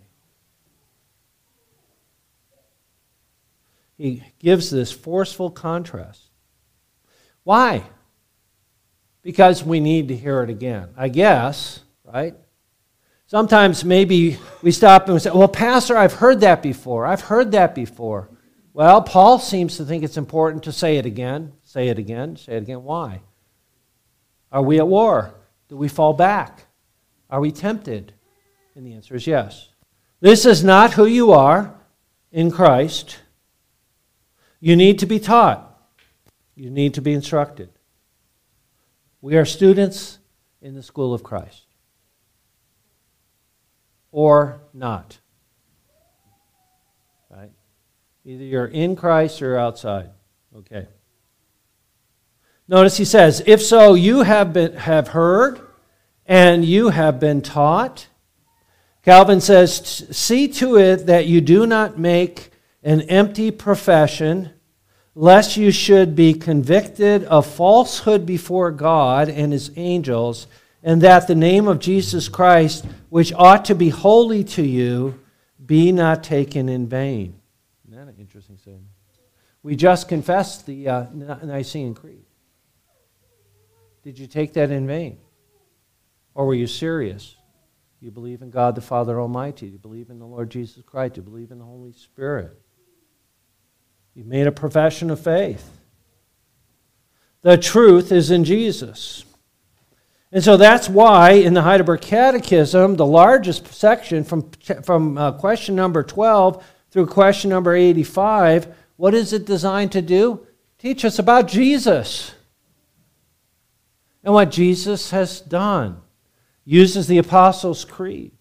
[3.97, 6.21] He gives this forceful contrast.
[7.45, 7.85] Why?
[9.23, 10.91] Because we need to hear it again.
[10.97, 12.35] I guess, right?
[13.27, 17.07] Sometimes maybe we stop and we say, Well, Pastor, I've heard that before.
[17.07, 18.31] I've heard that before.
[18.73, 21.53] Well, Paul seems to think it's important to say it again.
[21.75, 22.37] Say it again.
[22.37, 22.85] Say it again.
[22.85, 23.21] Why?
[24.53, 25.35] Are we at war?
[25.69, 26.67] Do we fall back?
[27.29, 28.15] Are we tempted?
[28.77, 29.71] And the answer is yes.
[30.21, 31.75] This is not who you are
[32.31, 33.19] in Christ.
[34.61, 35.77] You need to be taught,
[36.55, 37.71] you need to be instructed.
[39.21, 40.21] We are students
[40.63, 41.67] in the school of Christ.
[44.13, 45.19] Or not.
[47.29, 47.51] Right?
[48.25, 50.11] Either you're in Christ or outside.
[50.57, 50.87] Okay.
[52.67, 55.61] Notice he says, If so, you have, been, have heard
[56.27, 58.09] and you have been taught.
[59.03, 62.51] Calvin says, See to it that you do not make
[62.83, 64.51] an empty profession,
[65.15, 70.47] lest you should be convicted of falsehood before God and his angels,
[70.83, 75.19] and that the name of Jesus Christ, which ought to be holy to you,
[75.65, 77.41] be not taken in vain.
[77.87, 78.89] Isn't that an interesting statement?
[79.63, 81.07] We just confessed the uh,
[81.43, 82.24] Nicene Creed.
[84.05, 85.19] Did you take that in vain?
[86.35, 87.37] Or were you serious?
[88.01, 89.67] You believe in God the Father Almighty.
[89.67, 91.17] You believe in the Lord Jesus Christ.
[91.17, 92.61] You believe in the Holy Spirit.
[94.15, 95.71] You made a profession of faith.
[97.41, 99.25] The truth is in Jesus.
[100.31, 104.51] And so that's why in the Heidelberg Catechism, the largest section from,
[104.83, 110.47] from uh, question number 12 through question number 85, what is it designed to do?
[110.79, 112.35] Teach us about Jesus
[114.25, 116.01] and what Jesus has done.
[116.65, 118.33] Uses the Apostles' Creed.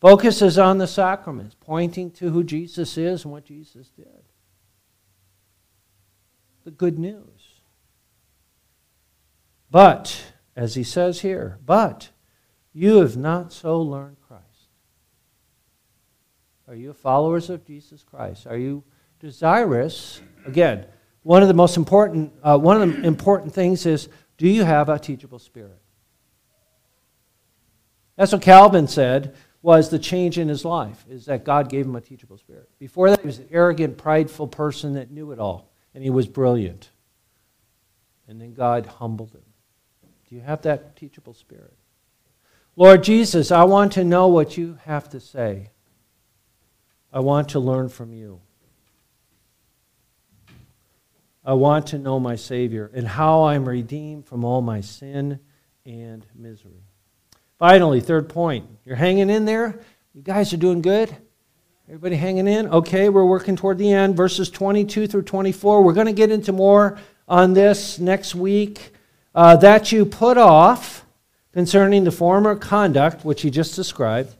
[0.00, 4.22] Focuses on the sacraments, pointing to who Jesus is and what Jesus did.
[6.64, 7.62] The good news.
[9.70, 12.10] But, as he says here, but
[12.72, 14.44] you have not so learned Christ.
[16.68, 18.46] Are you followers of Jesus Christ?
[18.46, 18.84] Are you
[19.20, 20.20] desirous?
[20.46, 20.86] Again,
[21.22, 24.08] one of the most important, uh, one of the important things is
[24.40, 25.78] do you have a teachable spirit?
[28.16, 31.94] That's what Calvin said was the change in his life, is that God gave him
[31.94, 32.70] a teachable spirit.
[32.78, 36.26] Before that, he was an arrogant, prideful person that knew it all, and he was
[36.26, 36.88] brilliant.
[38.28, 39.42] And then God humbled him.
[40.30, 41.76] Do you have that teachable spirit?
[42.76, 45.68] Lord Jesus, I want to know what you have to say.
[47.12, 48.40] I want to learn from you.
[51.44, 55.40] I want to know my Savior and how I'm redeemed from all my sin
[55.86, 56.84] and misery.
[57.58, 58.66] Finally, third point.
[58.84, 59.80] You're hanging in there?
[60.14, 61.14] You guys are doing good?
[61.88, 62.68] Everybody hanging in?
[62.68, 64.16] Okay, we're working toward the end.
[64.16, 65.82] Verses 22 through 24.
[65.82, 68.92] We're going to get into more on this next week.
[69.34, 71.06] Uh, that you put off
[71.52, 74.34] concerning the former conduct which he just described,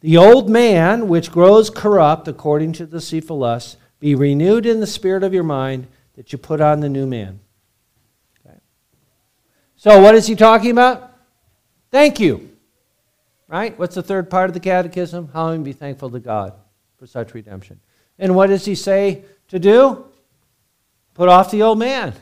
[0.00, 4.86] the old man which grows corrupt according to the deceitful lust, be renewed in the
[4.86, 5.86] spirit of your mind
[6.16, 7.40] that you put on the new man.
[8.46, 8.56] Okay.
[9.76, 11.12] So, what is he talking about?
[11.90, 12.50] Thank you.
[13.48, 13.78] Right?
[13.78, 15.28] What's the third part of the catechism?
[15.32, 16.54] How we be thankful to God
[16.98, 17.80] for such redemption.
[18.18, 20.06] And what does he say to do?
[21.14, 22.14] Put off the old man.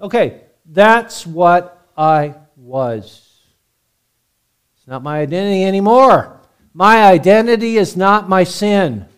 [0.00, 3.40] Okay, that's what I was.
[4.76, 6.40] It's not my identity anymore.
[6.74, 9.08] My identity is not my sin.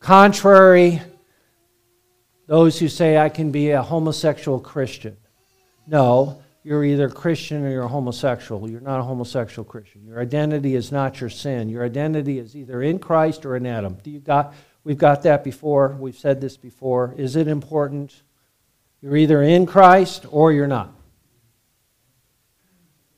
[0.00, 1.02] Contrary
[2.48, 5.16] those who say I can be a homosexual Christian.
[5.86, 8.68] No, you're either Christian or you're homosexual.
[8.68, 10.04] You're not a homosexual Christian.
[10.04, 11.68] Your identity is not your sin.
[11.68, 13.98] Your identity is either in Christ or in Adam.
[14.02, 15.96] Do you got we've got that before.
[16.00, 17.14] We've said this before.
[17.16, 18.22] Is it important?
[19.02, 20.92] You're either in Christ or you're not.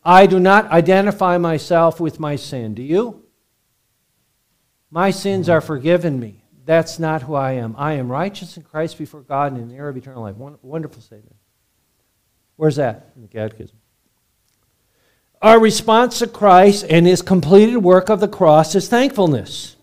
[0.05, 2.75] I do not identify myself with my sin.
[2.75, 3.25] Do you?
[4.91, 6.40] My sins are forgiven me.
[6.71, 7.75] That's not who I am.
[7.77, 10.37] I am righteous in Christ before God and in the heir of eternal life.
[10.37, 11.35] Wonderful statement.
[12.55, 13.77] Where's that in the Catechism?
[15.43, 19.75] Our response to Christ and his completed work of the cross is thankfulness.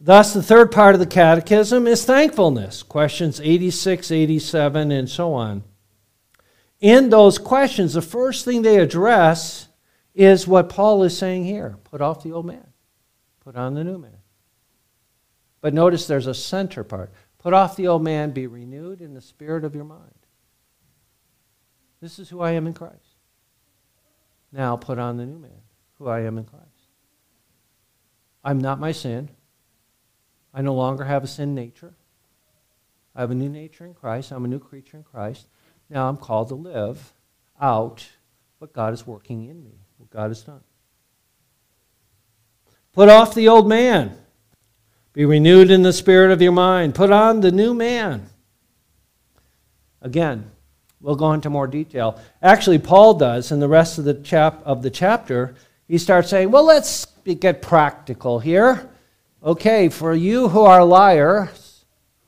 [0.00, 2.84] Thus, the third part of the Catechism is thankfulness.
[2.84, 5.64] Questions 86, 87, and so on.
[6.78, 9.66] In those questions, the first thing they address
[10.14, 12.68] is what Paul is saying here put off the old man,
[13.40, 14.18] put on the new man.
[15.64, 17.10] But notice there's a center part.
[17.38, 20.12] Put off the old man, be renewed in the spirit of your mind.
[22.02, 23.16] This is who I am in Christ.
[24.52, 25.62] Now put on the new man,
[25.94, 26.66] who I am in Christ.
[28.44, 29.30] I'm not my sin.
[30.52, 31.94] I no longer have a sin nature.
[33.16, 34.32] I have a new nature in Christ.
[34.32, 35.46] I'm a new creature in Christ.
[35.88, 37.14] Now I'm called to live
[37.58, 38.06] out
[38.58, 40.60] what God is working in me, what God has done.
[42.92, 44.18] Put off the old man.
[45.14, 46.94] Be renewed in the spirit of your mind.
[46.94, 48.28] Put on the new man.
[50.02, 50.50] Again,
[51.00, 52.20] we'll go into more detail.
[52.42, 55.54] Actually, Paul does in the rest of the chap of the chapter.
[55.88, 58.90] He starts saying, "Well, let's get practical here.
[59.42, 61.84] Okay, for you who are liars,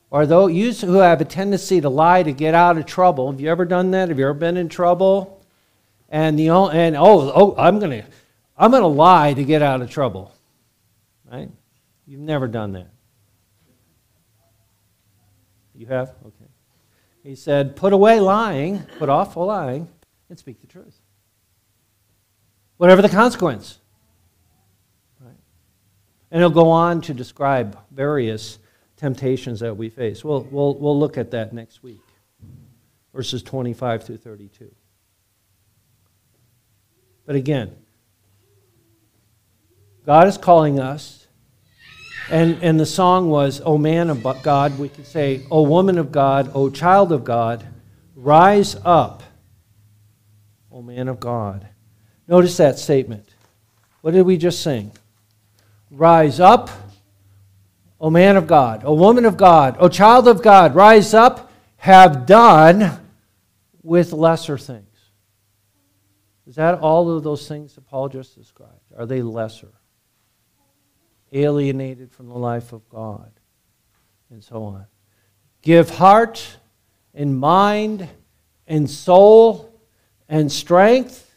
[0.09, 3.29] or those you who have a tendency to lie to get out of trouble.
[3.31, 4.09] Have you ever done that?
[4.09, 5.43] Have you ever been in trouble?
[6.09, 8.05] And the and oh oh, I'm gonna
[8.57, 10.33] I'm gonna lie to get out of trouble,
[11.29, 11.49] right?
[12.07, 12.87] You've never done that.
[15.75, 16.09] You have?
[16.25, 16.49] Okay.
[17.21, 19.89] He said, Put away lying, put off all lying,
[20.29, 20.99] and speak the truth.
[22.77, 23.79] Whatever the consequence.
[25.19, 25.35] Right?
[26.31, 28.57] And he'll go on to describe various
[28.95, 30.23] temptations that we face.
[30.23, 32.01] We'll, we'll, we'll look at that next week,
[33.13, 34.73] verses 25 through 32.
[37.25, 37.75] But again,
[40.05, 41.26] God is calling us
[42.29, 44.77] and, and the song was, O man of God.
[44.77, 47.65] We could say, O woman of God, O child of God,
[48.15, 49.23] rise up,
[50.71, 51.67] O man of God.
[52.27, 53.29] Notice that statement.
[54.01, 54.91] What did we just sing?
[55.89, 56.69] Rise up,
[57.99, 62.25] O man of God, O woman of God, O child of God, rise up, have
[62.25, 62.99] done
[63.81, 64.83] with lesser things.
[66.45, 68.73] Is that all of those things that Paul just described?
[68.97, 69.71] Are they lesser?
[71.31, 73.31] Alienated from the life of God,
[74.29, 74.85] and so on.
[75.61, 76.57] Give heart
[77.13, 78.07] and mind
[78.67, 79.81] and soul
[80.29, 81.33] and strength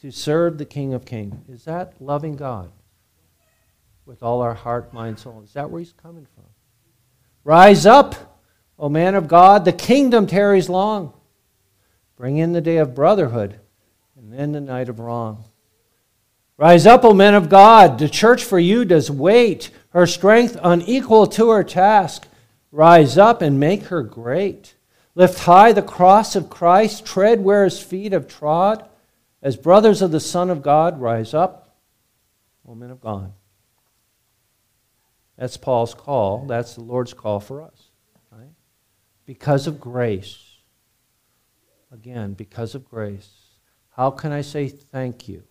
[0.00, 1.48] to serve the King of Kings.
[1.48, 2.72] Is that loving God
[4.04, 5.42] with all our heart, mind, soul?
[5.44, 6.44] Is that where He's coming from?
[7.44, 8.40] Rise up,
[8.78, 11.12] O man of God, the kingdom tarries long.
[12.16, 13.58] Bring in the day of brotherhood
[14.16, 15.44] and then the night of wrong.
[16.62, 17.98] Rise up, O men of God.
[17.98, 22.28] The church for you does wait, her strength unequal to her task.
[22.70, 24.76] Rise up and make her great.
[25.16, 28.88] Lift high the cross of Christ, tread where his feet have trod.
[29.42, 31.74] As brothers of the Son of God, rise up,
[32.64, 33.32] O men of God.
[35.36, 36.46] That's Paul's call.
[36.46, 37.90] That's the Lord's call for us.
[38.30, 38.52] Right?
[39.26, 40.58] Because of grace.
[41.90, 43.30] Again, because of grace.
[43.96, 45.42] How can I say thank you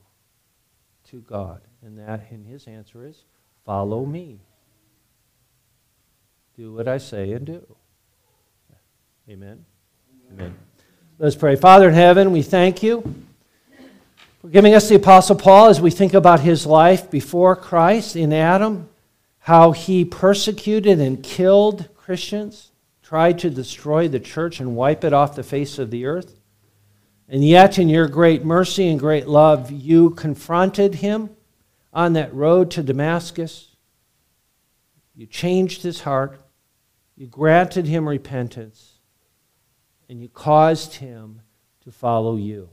[1.12, 1.62] to God?
[1.86, 3.24] And that and his answer is
[3.66, 4.40] follow me.
[6.58, 7.76] Do what I say and do.
[9.30, 9.64] Amen.
[10.32, 10.58] Amen.
[11.20, 11.56] Let's pray.
[11.56, 13.16] Father in heaven, we thank you
[14.42, 18.34] for giving us the Apostle Paul as we think about his life before Christ in
[18.34, 18.90] Adam,
[19.40, 22.72] how he persecuted and killed Christians,
[23.04, 26.41] tried to destroy the church and wipe it off the face of the earth.
[27.32, 31.30] And yet, in your great mercy and great love, you confronted him
[31.94, 33.70] on that road to Damascus.
[35.16, 36.42] You changed his heart.
[37.16, 39.00] You granted him repentance.
[40.10, 41.42] And you caused him
[41.86, 42.70] to follow you.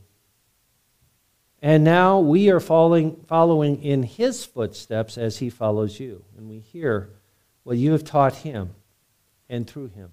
[1.63, 6.25] And now we are following, following in his footsteps as he follows you.
[6.37, 7.11] And we hear
[7.63, 8.75] what you have taught him
[9.49, 10.11] and through him.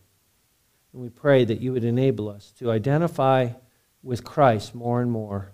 [0.94, 3.50] And we pray that you would enable us to identify
[4.06, 5.52] with Christ more and more,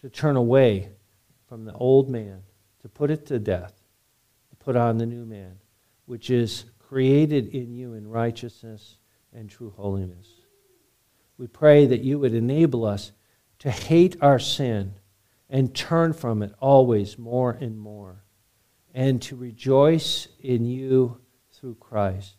[0.00, 0.88] to turn away
[1.46, 2.42] from the old man,
[2.80, 3.74] to put it to death,
[4.48, 5.58] to put on the new man,
[6.06, 8.96] which is created in you in righteousness
[9.34, 10.26] and true holiness.
[11.36, 13.12] We pray that you would enable us
[13.58, 14.94] to hate our sin
[15.50, 18.24] and turn from it always more and more,
[18.94, 21.20] and to rejoice in you
[21.52, 22.36] through Christ,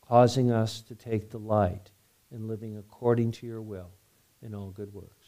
[0.00, 1.90] causing us to take delight
[2.30, 3.90] in living according to your will
[4.42, 5.26] in all good works.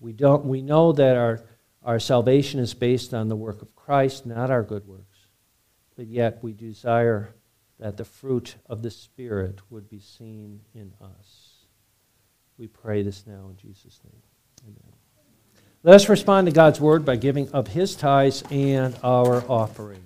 [0.00, 1.44] We, don't, we know that our,
[1.82, 5.18] our salvation is based on the work of Christ, not our good works.
[5.96, 7.34] But yet we desire
[7.78, 11.52] that the fruit of the Spirit would be seen in us.
[12.58, 14.22] We pray this now in Jesus' name.
[14.64, 14.92] Amen.
[15.82, 20.05] Let us respond to God's word by giving of his tithes and our offering.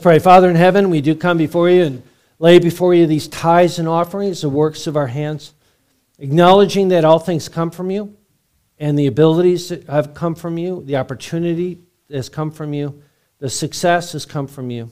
[0.00, 0.18] Pray.
[0.18, 2.02] Father in heaven, we do come before you and
[2.38, 5.52] lay before you these tithes and offerings, the works of our hands,
[6.18, 8.16] acknowledging that all things come from you
[8.78, 11.78] and the abilities that have come from you, the opportunity
[12.10, 13.02] has come from you,
[13.38, 14.90] the success has come from you,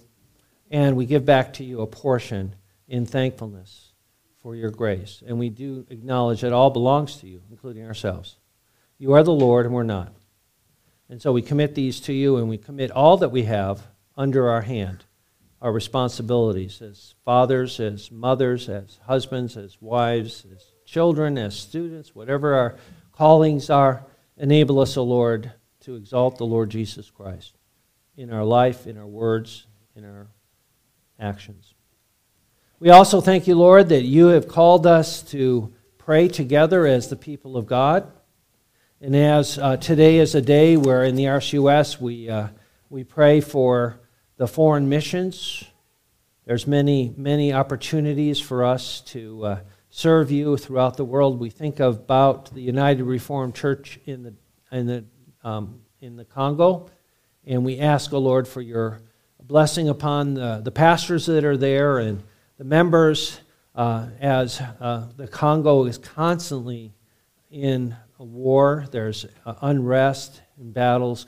[0.71, 2.55] and we give back to you a portion
[2.87, 3.93] in thankfulness
[4.43, 5.23] for your grace.
[5.27, 8.37] And we do acknowledge that all belongs to you, including ourselves.
[8.99, 10.13] You are the Lord, and we're not.
[11.09, 13.83] And so we commit these to you, and we commit all that we have
[14.19, 15.05] under our hand
[15.61, 22.55] our responsibilities as fathers, as mothers, as husbands, as wives, as children, as students, whatever
[22.55, 22.77] our
[23.13, 24.05] callings are,
[24.37, 27.57] enable us, O Lord, to exalt the Lord Jesus Christ
[28.17, 29.67] in our life, in our words,
[29.97, 30.29] in our
[31.19, 31.75] actions.
[32.79, 37.17] We also thank you, Lord, that you have called us to pray together as the
[37.17, 38.11] people of God.
[39.01, 42.49] And as uh, today is a day where in the RCUS we, uh,
[42.89, 43.99] we pray for
[44.39, 45.65] the foreign missions.
[46.47, 49.61] There's many, many opportunities for us to uh,
[49.91, 51.41] serve you throughout the world.
[51.41, 54.35] We think about the United Reformed Church in the,
[54.71, 55.05] in the,
[55.43, 56.89] um, in the Congo,
[57.45, 59.03] and we ask, O Lord, for your
[59.43, 62.23] blessing upon the, the pastors that are there and
[62.59, 63.41] the members
[63.75, 66.95] uh, as uh, the Congo is constantly
[67.51, 68.87] in war.
[68.93, 71.27] There's uh, unrest and battles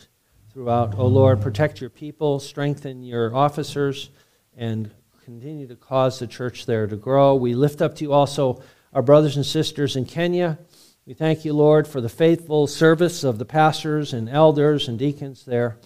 [0.53, 0.95] throughout.
[0.99, 4.11] Oh Lord, protect your people, strengthen your officers,
[4.57, 4.91] and
[5.25, 7.37] continue to cause the church there to grow.
[7.37, 8.61] We lift up to you also
[8.93, 10.59] our brothers and sisters in Kenya.
[11.07, 15.45] We thank you, Lord, for the faithful service of the pastors and elders and deacons
[15.45, 15.79] there,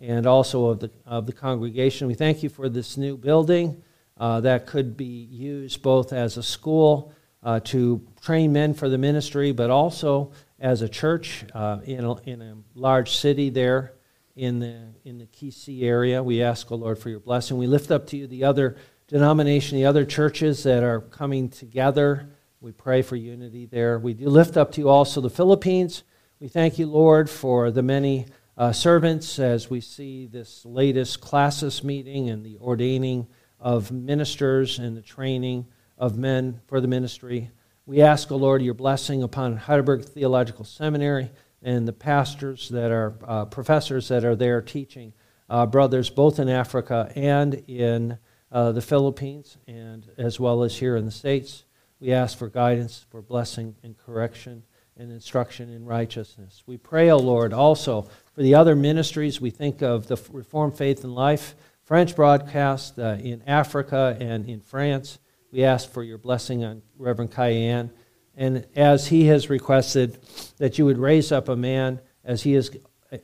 [0.00, 2.08] and also of the, of the congregation.
[2.08, 3.82] We thank you for this new building
[4.16, 7.12] uh, that could be used both as a school
[7.44, 12.14] uh, to train men for the ministry, but also as a church uh, in, a,
[12.22, 13.92] in a large city there
[14.38, 16.22] in the, in the Kisii area.
[16.22, 17.58] We ask, O oh Lord, for your blessing.
[17.58, 18.76] We lift up to you the other
[19.08, 22.28] denomination, the other churches that are coming together.
[22.60, 23.98] We pray for unity there.
[23.98, 26.04] We do lift up to you also the Philippines.
[26.38, 28.26] We thank you, Lord, for the many
[28.56, 33.26] uh, servants as we see this latest classes meeting and the ordaining
[33.58, 35.66] of ministers and the training
[35.98, 37.50] of men for the ministry.
[37.86, 41.30] We ask, O oh Lord, your blessing upon Heidelberg Theological Seminary
[41.62, 45.12] and the pastors that are uh, professors that are there teaching
[45.50, 48.18] uh, brothers both in Africa and in
[48.50, 51.64] uh, the Philippines, and as well as here in the States.
[52.00, 54.62] We ask for guidance, for blessing and correction
[54.96, 56.62] and instruction in righteousness.
[56.66, 59.40] We pray, O oh Lord, also for the other ministries.
[59.40, 61.54] We think of the Reformed Faith and Life,
[61.84, 65.18] French broadcast uh, in Africa and in France.
[65.50, 67.90] We ask for your blessing on Reverend Kayayan.
[68.38, 70.16] And as he has requested,
[70.58, 72.70] that you would raise up a man as he is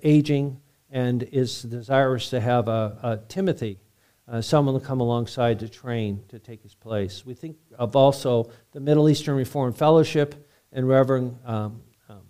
[0.03, 0.61] aging
[0.91, 3.79] and is desirous to have a, a Timothy,
[4.27, 7.25] uh, someone to come alongside to train to take his place.
[7.25, 12.23] We think of also the Middle Eastern Reformed Fellowship and Reverend um, um,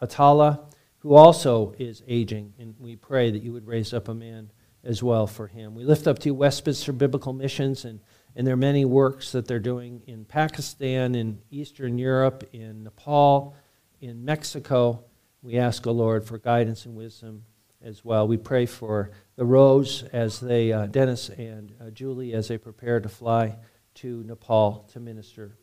[0.00, 4.52] Atallah, who also is aging, and we pray that you would raise up a man
[4.84, 5.74] as well for him.
[5.74, 7.98] We lift up to you Westminster Biblical Missions and,
[8.38, 13.54] and there are many works that they're doing in Pakistan, in Eastern Europe, in Nepal,
[14.00, 15.04] in Mexico.
[15.42, 17.44] We ask, O Lord, for guidance and wisdom
[17.82, 18.26] as well.
[18.26, 23.00] We pray for the Rose as they, uh, Dennis and uh, Julie, as they prepare
[23.00, 23.58] to fly
[23.96, 25.58] to Nepal to minister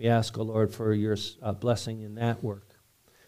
[0.00, 2.66] we ask, O Lord, for your uh, blessing in that work.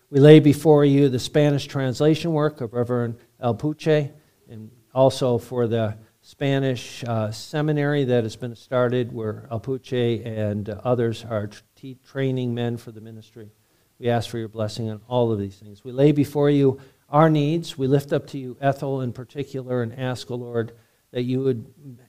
[0.08, 4.10] We lay before you the Spanish translation work of Reverend Alpuche,
[4.48, 10.80] and also for the Spanish uh, seminary that has been started, where Alpuche and uh,
[10.84, 13.50] others are t- training men for the ministry.
[13.98, 15.82] We ask for your blessing on all of these things.
[15.82, 17.76] We lay before you our needs.
[17.76, 20.72] We lift up to you Ethel in particular and ask, O Lord,
[21.10, 21.66] that you would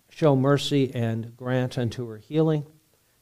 [0.10, 2.66] show mercy and grant unto her healing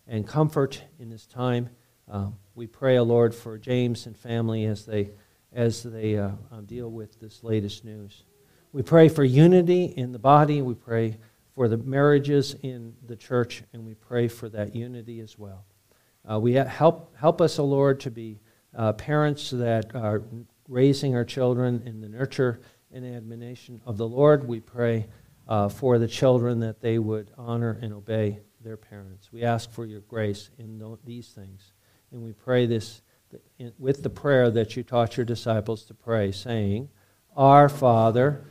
[0.07, 1.69] and comfort in this time.
[2.11, 5.11] Uh, we pray, O Lord, for James and family as they,
[5.53, 8.23] as they uh, uh, deal with this latest news.
[8.73, 10.61] We pray for unity in the body.
[10.61, 11.17] We pray
[11.55, 15.65] for the marriages in the church, and we pray for that unity as well.
[16.29, 18.39] Uh, we help, help us, O Lord, to be
[18.73, 20.23] uh, parents that are
[20.69, 22.61] raising our children in the nurture
[22.93, 24.47] and admonition of the Lord.
[24.47, 25.07] We pray
[25.49, 29.33] uh, for the children that they would honor and obey their parents.
[29.33, 31.73] We ask for your grace in these things.
[32.11, 33.01] And we pray this
[33.77, 36.89] with the prayer that you taught your disciples to pray, saying,
[37.35, 38.50] Our Father,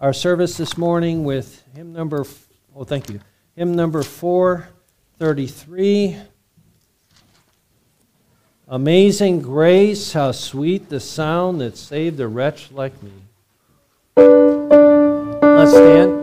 [0.00, 2.24] our service this morning with hymn number,
[2.74, 3.20] oh, thank you,
[3.54, 6.16] hymn number 433.
[8.68, 13.12] Amazing grace, how sweet the sound that saved a wretch like me.
[14.16, 16.19] Let's stand.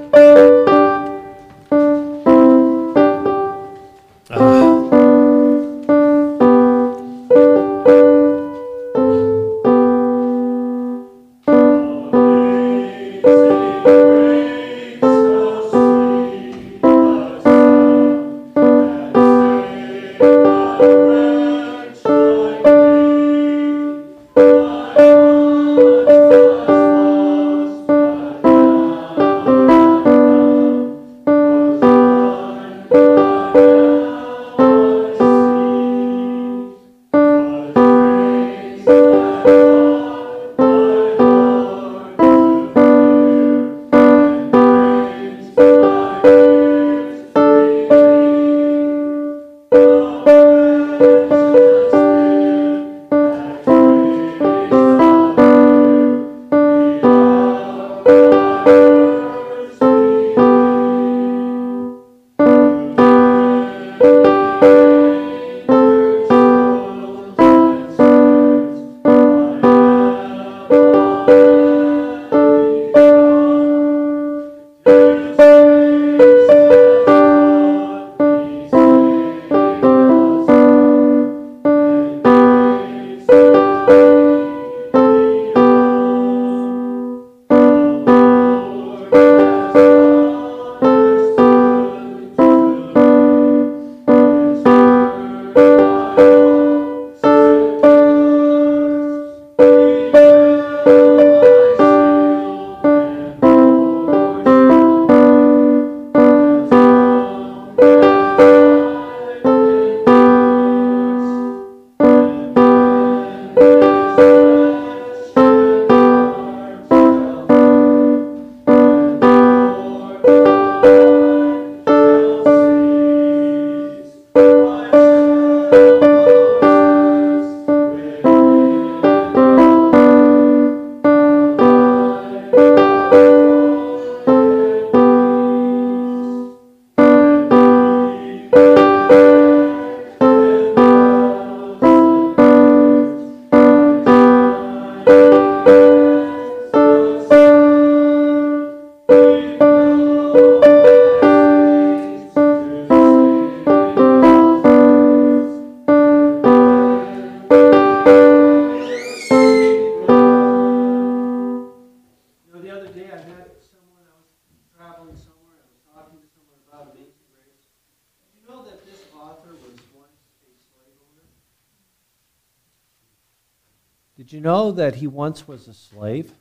[174.38, 176.32] You know that he once was a slave?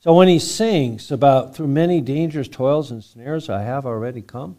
[0.00, 4.58] So when he sings about through many dangers, toils, and snares I have already come,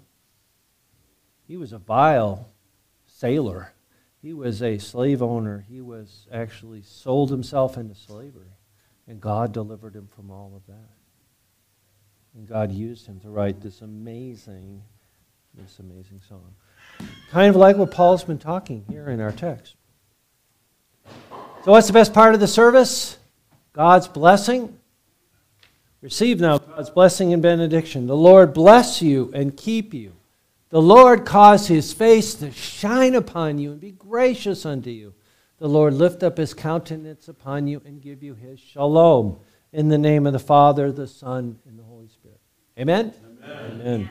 [1.48, 2.50] he was a vile
[3.06, 3.74] sailor.
[4.24, 5.64] He was a slave owner.
[5.70, 8.58] He was actually sold himself into slavery.
[9.08, 10.90] And God delivered him from all of that.
[12.34, 14.82] And God used him to write this amazing,
[15.54, 16.56] this amazing song.
[17.30, 19.76] Kind of like what Paul's been talking here in our text.
[21.66, 23.18] So, what's the best part of the service?
[23.74, 24.78] God's blessing.
[26.00, 28.06] Receive now God's blessing and benediction.
[28.06, 30.14] The Lord bless you and keep you.
[30.70, 35.16] The Lord cause his face to shine upon you and be gracious unto you.
[35.58, 39.40] The Lord lift up his countenance upon you and give you his shalom.
[39.74, 42.40] In the name of the Father, the Son, and the Holy Spirit.
[42.78, 43.12] Amen?
[43.44, 43.82] Amen.
[43.82, 44.10] Amen.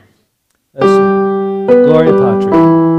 [0.73, 1.67] Listen.
[1.85, 2.94] Gloria Patri.